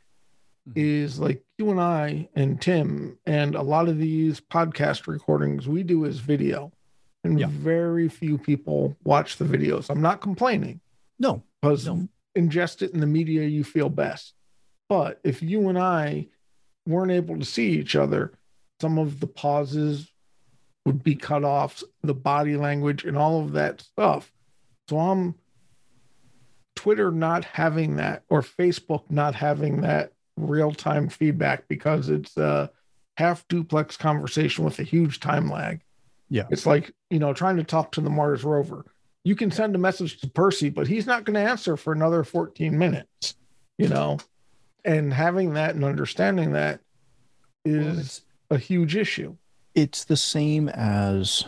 mm-hmm. 0.68 0.74
is 0.76 1.18
like 1.18 1.42
you 1.58 1.72
and 1.72 1.80
I 1.80 2.28
and 2.36 2.62
Tim 2.62 3.18
and 3.26 3.56
a 3.56 3.62
lot 3.62 3.88
of 3.88 3.98
these 3.98 4.42
podcast 4.42 5.08
recordings 5.08 5.66
we 5.66 5.84
do 5.84 6.04
is 6.04 6.20
video. 6.20 6.74
And 7.24 7.40
Yeah. 7.40 7.48
very 7.50 8.10
few 8.10 8.38
people 8.38 8.98
watch 9.06 9.38
the 9.38 9.46
videos. 9.46 9.90
I'm 9.90 10.02
not 10.02 10.20
complaining 10.20 10.82
No, 11.18 11.42
because 11.62 11.86
No. 11.86 12.10
ingest 12.38 12.82
it 12.82 12.92
in 12.92 13.00
the 13.00 13.08
media 13.08 13.48
you 13.48 13.64
feel 13.64 13.90
best. 13.90 14.34
But 14.90 15.22
if 15.24 15.42
you 15.42 15.70
and 15.70 15.80
I 15.80 16.28
weren't 16.86 17.12
able 17.14 17.40
to 17.40 17.46
see 17.46 17.80
each 17.80 17.96
other, 17.96 18.34
some 18.82 18.98
of 18.98 19.22
the 19.22 19.28
pauses 19.28 20.11
would 20.86 21.04
be 21.04 21.16
cut 21.16 21.44
off, 21.44 21.84
the 22.04 22.14
body 22.14 22.58
language 22.58 23.06
and 23.06 23.18
all 23.18 23.42
of 23.42 23.54
that 23.54 23.82
stuff. 23.82 24.32
So 24.90 25.00
I'm 25.00 25.36
Twitter 26.76 27.12
not 27.12 27.46
having 27.46 27.98
that 27.98 28.24
or 28.30 28.42
Facebook 28.42 29.04
not 29.10 29.36
having 29.36 29.82
that 29.82 30.14
real 30.38 30.72
time 30.72 31.10
feedback 31.10 31.68
because 31.68 32.10
it's 32.10 32.36
a 32.38 32.72
half 33.18 33.48
duplex 33.48 33.98
conversation 33.98 34.66
with 34.66 34.80
a 34.80 34.84
huge 34.84 35.20
time 35.20 35.50
lag. 35.50 35.82
Yeah. 36.30 36.48
It's 36.50 36.66
like, 36.66 36.94
you 37.10 37.20
know, 37.20 37.34
trying 37.34 37.58
to 37.58 37.64
talk 37.64 37.92
to 37.92 38.02
the 38.02 38.10
Mars 38.10 38.44
rover. 38.44 38.86
You 39.24 39.36
can 39.36 39.52
send 39.52 39.76
a 39.76 39.80
message 39.80 40.20
to 40.22 40.30
Percy, 40.30 40.70
but 40.70 40.88
he's 40.88 41.06
not 41.06 41.26
going 41.26 41.36
to 41.36 41.50
answer 41.50 41.78
for 41.78 41.94
another 41.94 42.24
14 42.24 42.76
minutes, 42.76 43.36
you 43.78 43.88
know? 43.88 44.18
And 44.84 45.14
having 45.14 45.54
that 45.54 45.76
and 45.76 45.84
understanding 45.84 46.54
that 46.54 46.80
is 47.66 48.00
it's, 48.00 48.22
a 48.50 48.58
huge 48.58 48.96
issue. 48.96 49.36
It's 49.76 50.04
the 50.04 50.18
same 50.18 50.70
as 50.70 51.46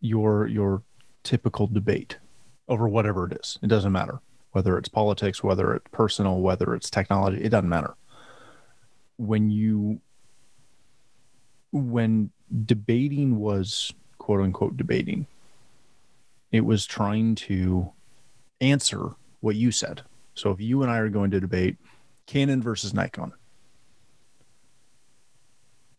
your 0.00 0.46
your 0.46 0.82
typical 1.22 1.66
debate 1.66 2.18
over 2.68 2.88
whatever 2.88 3.26
it 3.26 3.38
is. 3.40 3.58
It 3.62 3.68
doesn't 3.68 3.92
matter 3.92 4.20
whether 4.52 4.76
it's 4.76 4.88
politics, 4.88 5.42
whether 5.42 5.74
it's 5.74 5.86
personal, 5.92 6.40
whether 6.40 6.74
it's 6.74 6.90
technology. 6.90 7.42
It 7.42 7.48
doesn't 7.48 7.68
matter. 7.68 7.94
When 9.16 9.50
you 9.50 10.00
when 11.72 12.30
debating 12.64 13.38
was 13.38 13.92
quote 14.18 14.42
unquote 14.42 14.76
debating, 14.76 15.26
it 16.50 16.64
was 16.64 16.86
trying 16.86 17.34
to 17.34 17.90
answer 18.60 19.10
what 19.40 19.56
you 19.56 19.70
said. 19.70 20.02
So 20.34 20.50
if 20.50 20.60
you 20.60 20.82
and 20.82 20.90
I 20.90 20.98
are 20.98 21.08
going 21.08 21.30
to 21.32 21.40
debate 21.40 21.76
Canon 22.26 22.62
versus 22.62 22.94
Nikon, 22.94 23.32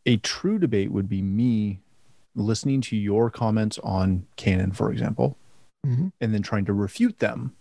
a 0.06 0.18
true 0.18 0.60
debate 0.60 0.92
would 0.92 1.08
be 1.10 1.22
me 1.22 1.80
listening 2.36 2.82
to 2.82 2.96
your 2.96 3.30
comments 3.30 3.80
on 3.80 4.26
Canon, 4.36 4.72
for 4.72 4.92
example, 4.92 5.38
Mhm. 5.86 6.12
and 6.20 6.34
then 6.34 6.42
trying 6.42 6.66
to 6.66 6.74
refute 6.74 7.20
them, 7.20 7.56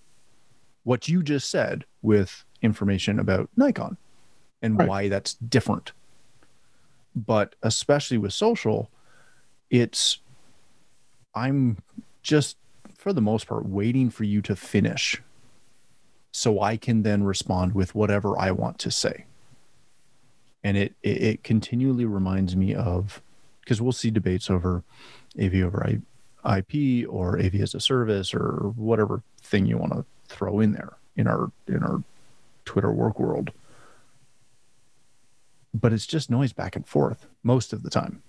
what 0.84 1.08
you 1.08 1.22
just 1.22 1.50
said 1.50 1.84
with 2.00 2.44
information 2.62 3.18
about 3.18 3.50
Nikon 3.56 3.96
and 4.62 4.78
Right. 4.78 4.88
why 4.88 5.08
that's 5.08 5.34
different. 5.34 5.92
But 7.14 7.54
especially 7.62 8.18
with 8.18 8.32
social, 8.32 8.90
it's, 9.70 10.18
I'm 11.34 11.78
just 12.22 12.56
for 12.96 13.12
the 13.12 13.20
most 13.20 13.46
part 13.46 13.66
waiting 13.66 14.10
for 14.10 14.24
you 14.24 14.40
to 14.42 14.54
finish 14.56 15.20
so 16.32 16.60
I 16.60 16.76
can 16.76 17.02
then 17.02 17.24
respond 17.24 17.74
with 17.74 17.94
whatever 17.94 18.38
I 18.38 18.52
want 18.52 18.78
to 18.80 18.90
say 18.90 19.26
and 20.64 20.76
it 20.76 20.94
it, 21.02 21.22
it 21.22 21.44
continually 21.44 22.04
reminds 22.04 22.54
me 22.56 22.74
of 22.74 23.22
because 23.60 23.80
we'll 23.80 23.92
see 23.92 24.10
debates 24.10 24.50
over 24.50 24.82
AV 25.40 25.54
over 25.56 25.84
I, 26.44 26.58
IP 26.58 27.06
or 27.08 27.38
AV 27.38 27.54
as 27.56 27.74
a 27.74 27.80
service 27.80 28.34
or 28.34 28.72
whatever 28.76 29.22
thing 29.40 29.66
you 29.66 29.78
want 29.78 29.92
to 29.92 30.04
throw 30.26 30.60
in 30.60 30.72
there 30.72 30.94
in 31.16 31.26
our 31.26 31.50
in 31.68 31.82
our 31.82 32.02
Twitter 32.64 32.92
work 32.92 33.18
world. 33.20 33.50
But 35.74 35.92
it's 35.92 36.06
just 36.06 36.30
noise 36.30 36.52
back 36.52 36.76
and 36.76 36.86
forth 36.86 37.26
most 37.42 37.72
of 37.72 37.82
the 37.82 37.90
time. 37.90 38.22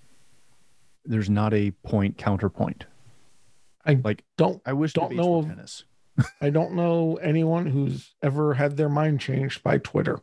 There's 1.04 1.28
not 1.28 1.52
a 1.52 1.72
point 1.82 2.16
counterpoint. 2.16 2.86
I 3.84 3.94
like 4.02 4.24
Don't 4.38 4.62
I 4.64 4.72
wish 4.72 4.92
Don't 4.94 5.14
know 5.14 5.36
of- 5.36 5.46
tennis. 5.46 5.84
I 6.40 6.48
don't 6.50 6.74
know 6.74 7.16
anyone 7.16 7.66
who's 7.66 8.14
ever 8.22 8.54
had 8.54 8.76
their 8.76 8.88
mind 8.88 9.20
changed 9.20 9.62
by 9.64 9.78
Twitter. 9.78 10.20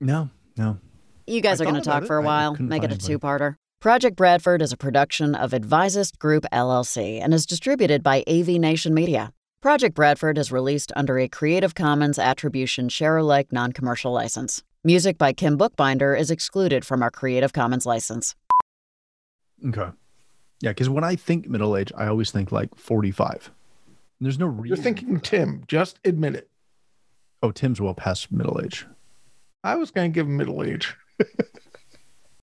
No, 0.00 0.30
no. 0.56 0.78
You 1.26 1.40
guys 1.40 1.60
I 1.60 1.64
are 1.64 1.70
going 1.70 1.82
to 1.82 1.88
talk 1.88 2.04
it. 2.04 2.06
for 2.06 2.16
a 2.16 2.22
while. 2.22 2.56
Make 2.58 2.82
it 2.82 2.92
a 2.92 2.98
two 2.98 3.18
parter. 3.18 3.56
Project 3.80 4.16
Bradford 4.16 4.62
is 4.62 4.72
a 4.72 4.76
production 4.76 5.34
of 5.34 5.52
Advisist 5.52 6.18
Group 6.18 6.44
LLC 6.52 7.20
and 7.22 7.34
is 7.34 7.44
distributed 7.44 8.02
by 8.02 8.24
AV 8.26 8.48
Nation 8.48 8.94
Media. 8.94 9.32
Project 9.60 9.94
Bradford 9.94 10.38
is 10.38 10.52
released 10.52 10.92
under 10.96 11.18
a 11.18 11.28
Creative 11.28 11.74
Commons 11.74 12.18
Attribution 12.18 12.88
Share 12.88 13.16
Alike 13.16 13.52
non 13.52 13.72
commercial 13.72 14.12
license. 14.12 14.62
Music 14.84 15.16
by 15.16 15.32
Kim 15.32 15.56
Bookbinder 15.56 16.14
is 16.14 16.30
excluded 16.30 16.84
from 16.84 17.02
our 17.02 17.10
Creative 17.10 17.52
Commons 17.52 17.86
license. 17.86 18.34
Okay. 19.66 19.90
Yeah, 20.60 20.70
because 20.70 20.88
when 20.88 21.04
I 21.04 21.16
think 21.16 21.48
middle 21.48 21.76
age, 21.76 21.92
I 21.96 22.06
always 22.06 22.30
think 22.30 22.52
like 22.52 22.74
45. 22.74 23.50
There's 24.20 24.38
no 24.38 24.46
reason. 24.46 24.66
You're 24.66 24.82
thinking 24.82 25.20
Tim, 25.20 25.64
just 25.66 25.98
admit 26.04 26.34
it. 26.34 26.50
Oh, 27.42 27.50
Tim's 27.50 27.80
well 27.80 27.94
past 27.94 28.32
middle 28.32 28.60
age. 28.62 28.86
I 29.64 29.76
was 29.76 29.90
going 29.90 30.12
to 30.12 30.14
give 30.14 30.26
him 30.26 30.36
middle 30.36 30.62
age. 30.62 30.94